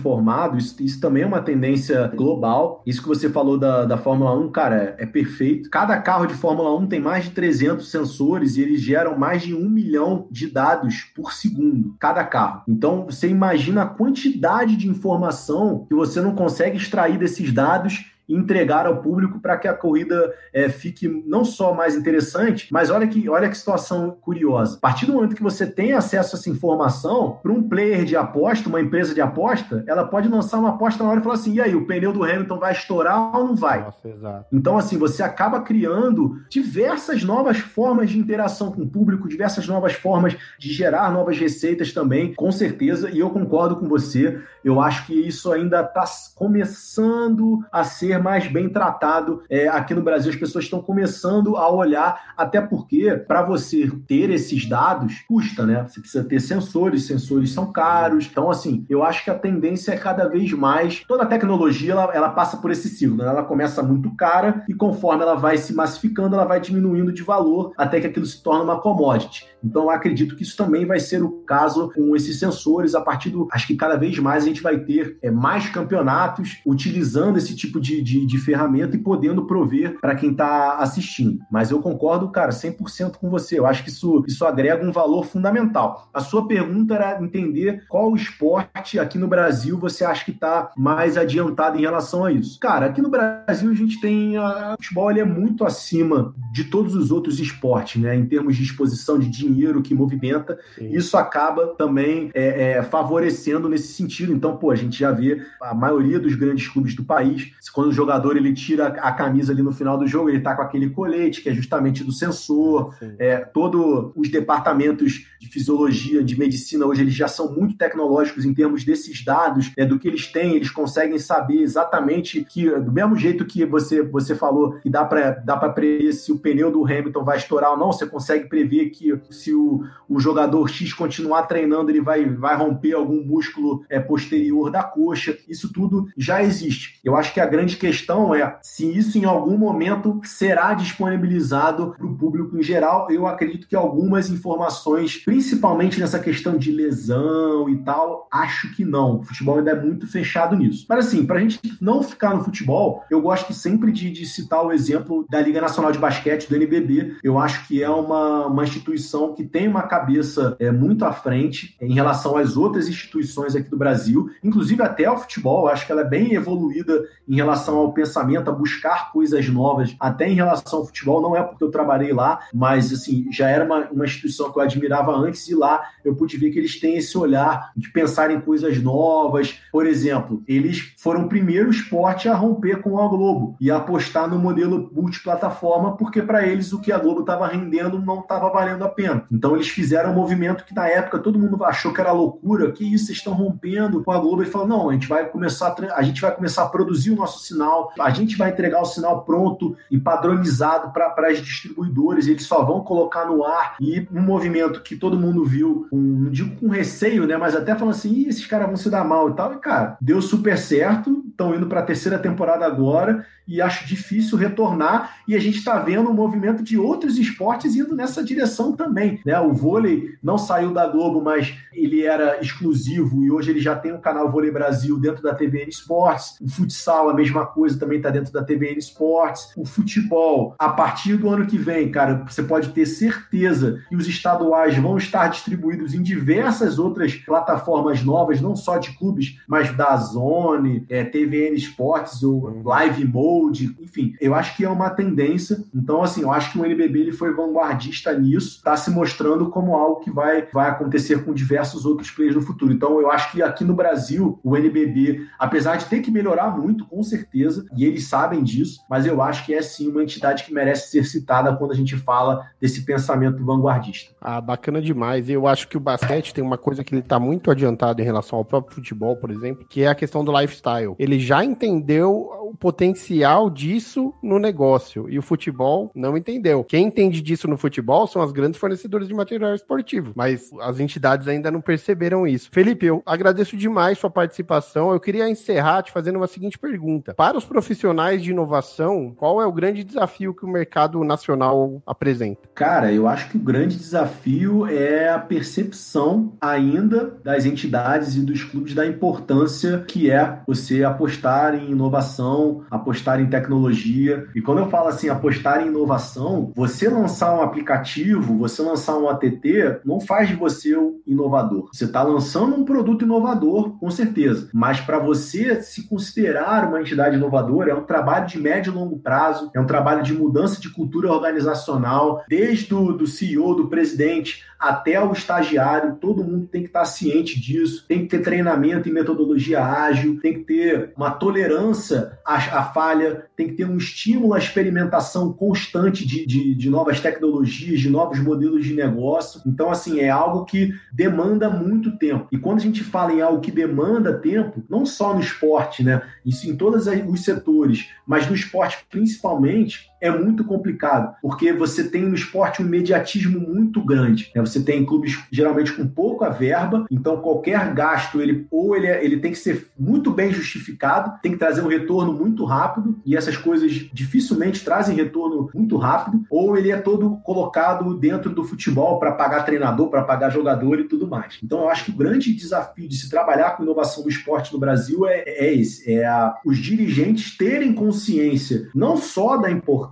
[0.58, 2.82] isso, isso, também é uma tendência global.
[2.86, 5.70] Isso que você falou da, da Fórmula 1, cara, é, é perfeito.
[5.70, 9.56] Cada carro de Fórmula 1 tem mais de 300 sensores e eles geram mais de
[9.56, 12.64] um milhão de dados por segundo, cada carro.
[12.68, 18.86] Então, você imagina a quantidade de informação que você não consegue extrair desses dados entregar
[18.86, 23.30] ao público para que a corrida é, fique não só mais interessante, mas olha que,
[23.30, 24.78] olha que situação curiosa.
[24.78, 28.16] A partir do momento que você tem acesso a essa informação, para um player de
[28.16, 31.54] aposta, uma empresa de aposta, ela pode lançar uma aposta na hora e falar assim:
[31.54, 33.84] e aí, o pneu do Hamilton vai estourar ou não vai?
[33.84, 34.46] Nossa.
[34.52, 39.94] Então, assim, você acaba criando diversas novas formas de interação com o público, diversas novas
[39.94, 44.40] formas de gerar novas receitas também, com certeza, e eu concordo com você.
[44.64, 46.04] Eu acho que isso ainda está
[46.36, 50.32] começando a ser mais bem tratado é, aqui no Brasil.
[50.32, 55.86] As pessoas estão começando a olhar, até porque para você ter esses dados custa, né?
[55.88, 58.28] Você precisa ter sensores, sensores são caros.
[58.30, 61.04] Então, assim, eu acho que a tendência é cada vez mais.
[61.08, 63.26] Toda tecnologia ela, ela passa por esse ciclo, né?
[63.26, 67.74] Ela começa muito cara e conforme ela vai se massificando, ela vai diminuindo de valor
[67.78, 69.46] até que aquilo se torna uma commodity.
[69.68, 72.96] Então, acredito que isso também vai ser o caso com esses sensores.
[72.96, 73.48] A partir do.
[73.52, 77.80] Acho que cada vez mais a gente vai ter é, mais campeonatos utilizando esse tipo
[77.80, 81.40] de, de, de ferramenta e podendo prover para quem está assistindo.
[81.52, 83.60] Mas eu concordo, cara, 100% com você.
[83.60, 86.10] Eu acho que isso, isso agrega um valor fundamental.
[86.14, 91.18] A sua pergunta era entender qual esporte aqui no Brasil você acha que está mais
[91.18, 92.60] adiantado em relação a isso.
[92.60, 94.38] Cara, aqui no Brasil a gente tem.
[94.38, 98.16] A, o futebol ele é muito acima de todos os outros esportes, né?
[98.16, 100.92] Em termos de exposição de dinheiro dinheiro que movimenta, Sim.
[100.92, 104.32] isso acaba também é, é, favorecendo nesse sentido.
[104.32, 107.94] Então, pô, a gente já vê a maioria dos grandes clubes do país, quando o
[107.94, 111.42] jogador ele tira a camisa ali no final do jogo, ele tá com aquele colete,
[111.42, 117.14] que é justamente do sensor, é, todo os departamentos de fisiologia, de medicina, hoje eles
[117.14, 121.20] já são muito tecnológicos em termos desses dados, é, do que eles têm, eles conseguem
[121.20, 126.14] saber exatamente que, do mesmo jeito que você, você falou, que dá para dá prever
[126.14, 129.84] se o pneu do Hamilton vai estourar ou não, você consegue prever que se o,
[130.10, 135.38] o jogador X continuar treinando, ele vai, vai romper algum músculo é, posterior da coxa.
[135.48, 137.00] Isso tudo já existe.
[137.04, 142.06] Eu acho que a grande questão é se isso em algum momento será disponibilizado para
[142.06, 143.10] o público em geral.
[143.10, 149.20] Eu acredito que algumas informações, principalmente nessa questão de lesão e tal, acho que não.
[149.20, 150.86] O futebol ainda é muito fechado nisso.
[150.90, 154.66] Mas assim, para a gente não ficar no futebol, eu gosto sempre de, de citar
[154.66, 157.18] o exemplo da Liga Nacional de Basquete, do NBB.
[157.24, 161.76] Eu acho que é uma, uma instituição que tem uma cabeça é, muito à frente
[161.82, 165.68] em relação às outras instituições aqui do Brasil, inclusive até o futebol.
[165.68, 170.28] acho que ela é bem evoluída em relação ao pensamento, a buscar coisas novas, até
[170.28, 171.22] em relação ao futebol.
[171.22, 174.64] Não é porque eu trabalhei lá, mas assim já era uma, uma instituição que eu
[174.64, 178.40] admirava antes e lá eu pude ver que eles têm esse olhar de pensar em
[178.40, 179.60] coisas novas.
[179.72, 184.40] Por exemplo, eles foram o primeiro esporte a romper com a Globo e apostar no
[184.40, 188.90] modelo multiplataforma, porque para eles o que a Globo estava rendendo não estava valendo a
[188.90, 189.17] pena.
[189.32, 192.84] Então eles fizeram um movimento que na época todo mundo achou que era loucura, que
[192.84, 194.44] isso, vocês estão rompendo com a Globo?
[194.44, 197.16] E falou: não, a gente vai começar a, a gente vai começar a produzir o
[197.16, 202.44] nosso sinal, a gente vai entregar o sinal pronto e padronizado para as distribuidoras, eles
[202.44, 203.76] só vão colocar no ar.
[203.80, 207.76] E um movimento que todo mundo viu, um, não digo com receio, né, mas até
[207.76, 211.24] falando assim, esses caras vão se dar mal e tal, e cara, deu super certo,
[211.30, 215.18] estão indo para a terceira temporada agora e acho difícil retornar.
[215.28, 219.22] E a gente está vendo um movimento de outros esportes indo nessa direção também.
[219.26, 219.40] Né?
[219.40, 223.92] O vôlei não saiu da Globo, mas ele era exclusivo e hoje ele já tem
[223.92, 226.36] o um canal Vôlei Brasil dentro da TVN Esportes.
[226.42, 229.52] O futsal, a mesma coisa, também está dentro da TVN Esportes.
[229.56, 234.08] O futebol, a partir do ano que vem, cara, você pode ter certeza que os
[234.08, 239.96] estaduais vão estar distribuídos em diversas outras plataformas novas, não só de clubes, mas da
[239.96, 242.62] Zone, é, TV TVN Sports, o uhum.
[242.64, 243.37] Live Mode,
[243.80, 245.64] enfim, eu acho que é uma tendência.
[245.74, 249.76] Então, assim, eu acho que o NBB ele foi vanguardista nisso, está se mostrando como
[249.76, 252.74] algo que vai, vai acontecer com diversos outros players no futuro.
[252.74, 256.86] Então, eu acho que aqui no Brasil, o NBB, apesar de ter que melhorar muito,
[256.86, 260.54] com certeza, e eles sabem disso, mas eu acho que é sim uma entidade que
[260.54, 264.14] merece ser citada quando a gente fala desse pensamento vanguardista.
[264.22, 265.30] Ah, bacana demais.
[265.30, 268.40] Eu acho que o basquete tem uma coisa que ele está muito adiantado em relação
[268.40, 270.96] ao próprio futebol, por exemplo, que é a questão do lifestyle.
[270.98, 276.64] Ele já entendeu o potencial disso no negócio e o futebol não entendeu.
[276.64, 281.28] Quem entende disso no futebol são as grandes fornecedoras de material esportivo, mas as entidades
[281.28, 282.50] ainda não perceberam isso.
[282.52, 284.92] Felipe, eu agradeço demais sua participação.
[284.92, 287.14] Eu queria encerrar te fazendo uma seguinte pergunta.
[287.14, 292.42] Para os profissionais de inovação, qual é o grande desafio que o mercado nacional apresenta?
[292.56, 298.44] Cara, eu acho que o grande desafio é a percepção ainda das entidades e dos
[298.44, 304.28] clubes da importância que é você apostar em inovação, apostar em tecnologia.
[304.36, 309.10] E quando eu falo assim, apostar em inovação, você lançar um aplicativo, você lançar um
[309.10, 311.70] ATT, não faz de você o inovador.
[311.72, 314.50] Você está lançando um produto inovador, com certeza.
[314.54, 319.00] Mas para você se considerar uma entidade inovadora, é um trabalho de médio e longo
[319.00, 324.44] prazo, é um trabalho de mudança de cultura organizacional, desde o do CEO, do presidente,
[324.60, 328.92] até o estagiário, todo mundo tem que estar ciente disso, tem que ter treinamento em
[328.92, 334.34] metodologia ágil, tem que ter uma tolerância à, à falha, tem que ter um estímulo
[334.34, 339.42] à experimentação constante de, de, de, novas tecnologias, de novos modelos de negócio.
[339.46, 342.28] Então, assim, é algo que demanda muito tempo.
[342.32, 346.02] E quando a gente fala em algo que demanda tempo, não só no esporte, né?
[346.26, 352.04] Isso em todos os setores, mas no esporte principalmente, é muito complicado, porque você tem
[352.04, 354.32] no esporte um imediatismo muito grande.
[354.36, 354.42] Né?
[354.42, 359.18] Você tem clubes geralmente com pouca verba, então qualquer gasto ele ou ele, é, ele
[359.18, 363.38] tem que ser muito bem justificado, tem que trazer um retorno muito rápido e essas
[363.38, 369.12] coisas dificilmente trazem retorno muito rápido, ou ele é todo colocado dentro do futebol para
[369.12, 371.38] pagar treinador, para pagar jogador e tudo mais.
[371.44, 374.60] Então eu acho que o grande desafio de se trabalhar com inovação do esporte no
[374.60, 379.87] Brasil é, é esse, é a, os dirigentes terem consciência não só da importância,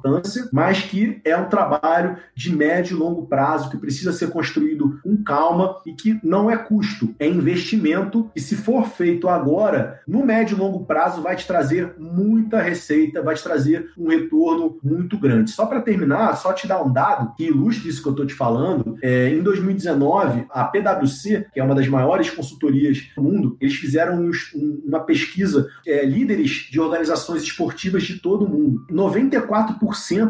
[0.52, 5.24] mas que é um trabalho de médio e longo prazo que precisa ser construído com
[5.24, 10.56] calma e que não é custo, é investimento e se for feito agora, no médio
[10.56, 15.52] e longo prazo vai te trazer muita receita, vai te trazer um retorno muito grande.
[15.52, 18.34] Só para terminar, só te dar um dado que ilustre isso que eu estou te
[18.34, 23.76] falando, é, em 2019, a PwC, que é uma das maiores consultorias do mundo, eles
[23.76, 28.86] fizeram um, uma pesquisa, é, líderes de organizações esportivas de todo o mundo.
[28.92, 29.78] 94%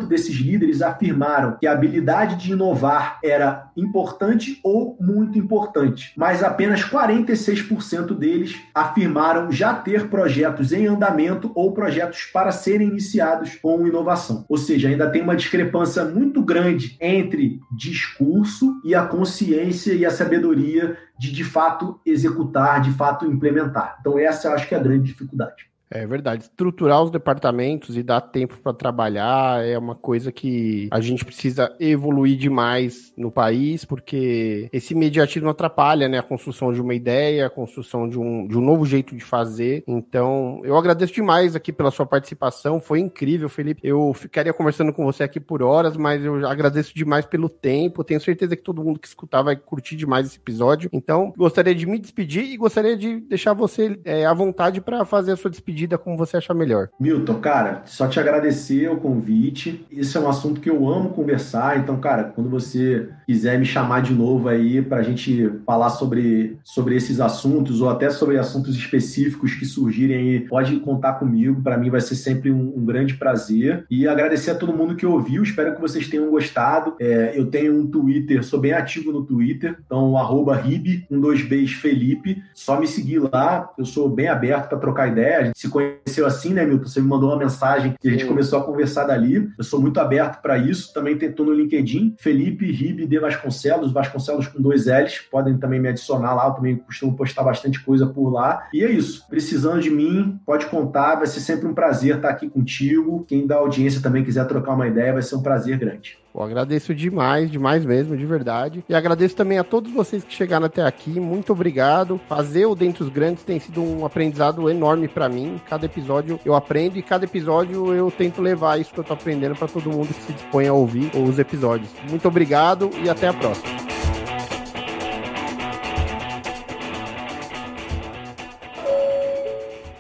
[0.08, 6.84] desses líderes afirmaram que a habilidade de inovar era importante ou muito importante, mas apenas
[6.84, 14.46] 46% deles afirmaram já ter projetos em andamento ou projetos para serem iniciados com inovação.
[14.50, 20.12] Ou seja, ainda tem uma discrepância muito grande entre discurso e a consciência e a
[20.12, 23.98] sabedoria de de fato executar, de fato implementar.
[24.00, 25.75] Então essa eu acho que é a grande dificuldade.
[25.90, 26.44] É verdade.
[26.44, 31.74] Estruturar os departamentos e dar tempo para trabalhar é uma coisa que a gente precisa
[31.80, 37.50] evoluir demais no país, porque esse imediatismo atrapalha né, a construção de uma ideia, a
[37.50, 39.84] construção de um, de um novo jeito de fazer.
[39.88, 42.80] Então, eu agradeço demais aqui pela sua participação.
[42.80, 43.82] Foi incrível, Felipe.
[43.84, 48.04] Eu ficaria conversando com você aqui por horas, mas eu agradeço demais pelo tempo.
[48.04, 50.90] Tenho certeza que todo mundo que escutar vai curtir demais esse episódio.
[50.92, 55.34] Então, gostaria de me despedir e gostaria de deixar você é, à vontade para fazer
[55.34, 56.90] a sua despedida despedida como você achar melhor.
[57.00, 59.86] Milton, cara, só te agradecer o convite.
[59.92, 61.78] Isso é um assunto que eu amo conversar.
[61.78, 66.58] Então, cara, quando você quiser me chamar de novo aí para a gente falar sobre,
[66.64, 71.62] sobre esses assuntos ou até sobre assuntos específicos que surgirem aí, pode contar comigo.
[71.62, 73.86] Para mim vai ser sempre um, um, grande prazer.
[73.90, 75.44] E agradecer a todo mundo que ouviu.
[75.44, 76.96] Espero que vocês tenham gostado.
[77.00, 79.78] É, eu tenho um Twitter, sou bem ativo no Twitter.
[79.86, 80.16] Então,
[80.54, 81.42] Ribe, um dois
[81.74, 82.42] Felipe.
[82.54, 83.70] Só me seguir lá.
[83.78, 85.52] Eu sou bem aberto para trocar ideia.
[85.66, 86.86] Se conheceu assim, né, Milton?
[86.86, 89.50] Você me mandou uma mensagem e a gente começou a conversar dali.
[89.58, 90.94] Eu sou muito aberto para isso.
[90.94, 95.22] Também tentou no LinkedIn, Felipe Ribe de Vasconcelos, Vasconcelos com dois L's.
[95.32, 96.48] Podem também me adicionar lá.
[96.48, 98.68] Eu também costumo postar bastante coisa por lá.
[98.72, 99.28] E é isso.
[99.28, 101.16] Precisando de mim, pode contar.
[101.16, 103.26] Vai ser sempre um prazer estar aqui contigo.
[103.28, 106.20] Quem dá audiência também quiser trocar uma ideia, vai ser um prazer grande.
[106.36, 108.84] Eu agradeço demais, demais mesmo, de verdade.
[108.90, 111.18] E agradeço também a todos vocês que chegaram até aqui.
[111.18, 112.20] Muito obrigado.
[112.28, 115.62] Fazer o Dentro dos Grandes tem sido um aprendizado enorme para mim.
[115.70, 119.56] Cada episódio eu aprendo e cada episódio eu tento levar isso que eu tô aprendendo
[119.56, 121.90] para todo mundo que se dispõe a ouvir os episódios.
[122.10, 123.74] Muito obrigado e até a próxima.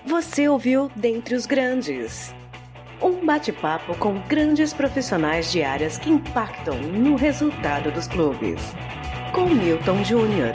[0.05, 2.33] Você ouviu Dentre os Grandes.
[3.01, 8.73] Um bate-papo com grandes profissionais de áreas que impactam no resultado dos clubes.
[9.33, 10.53] Com Milton Júnior.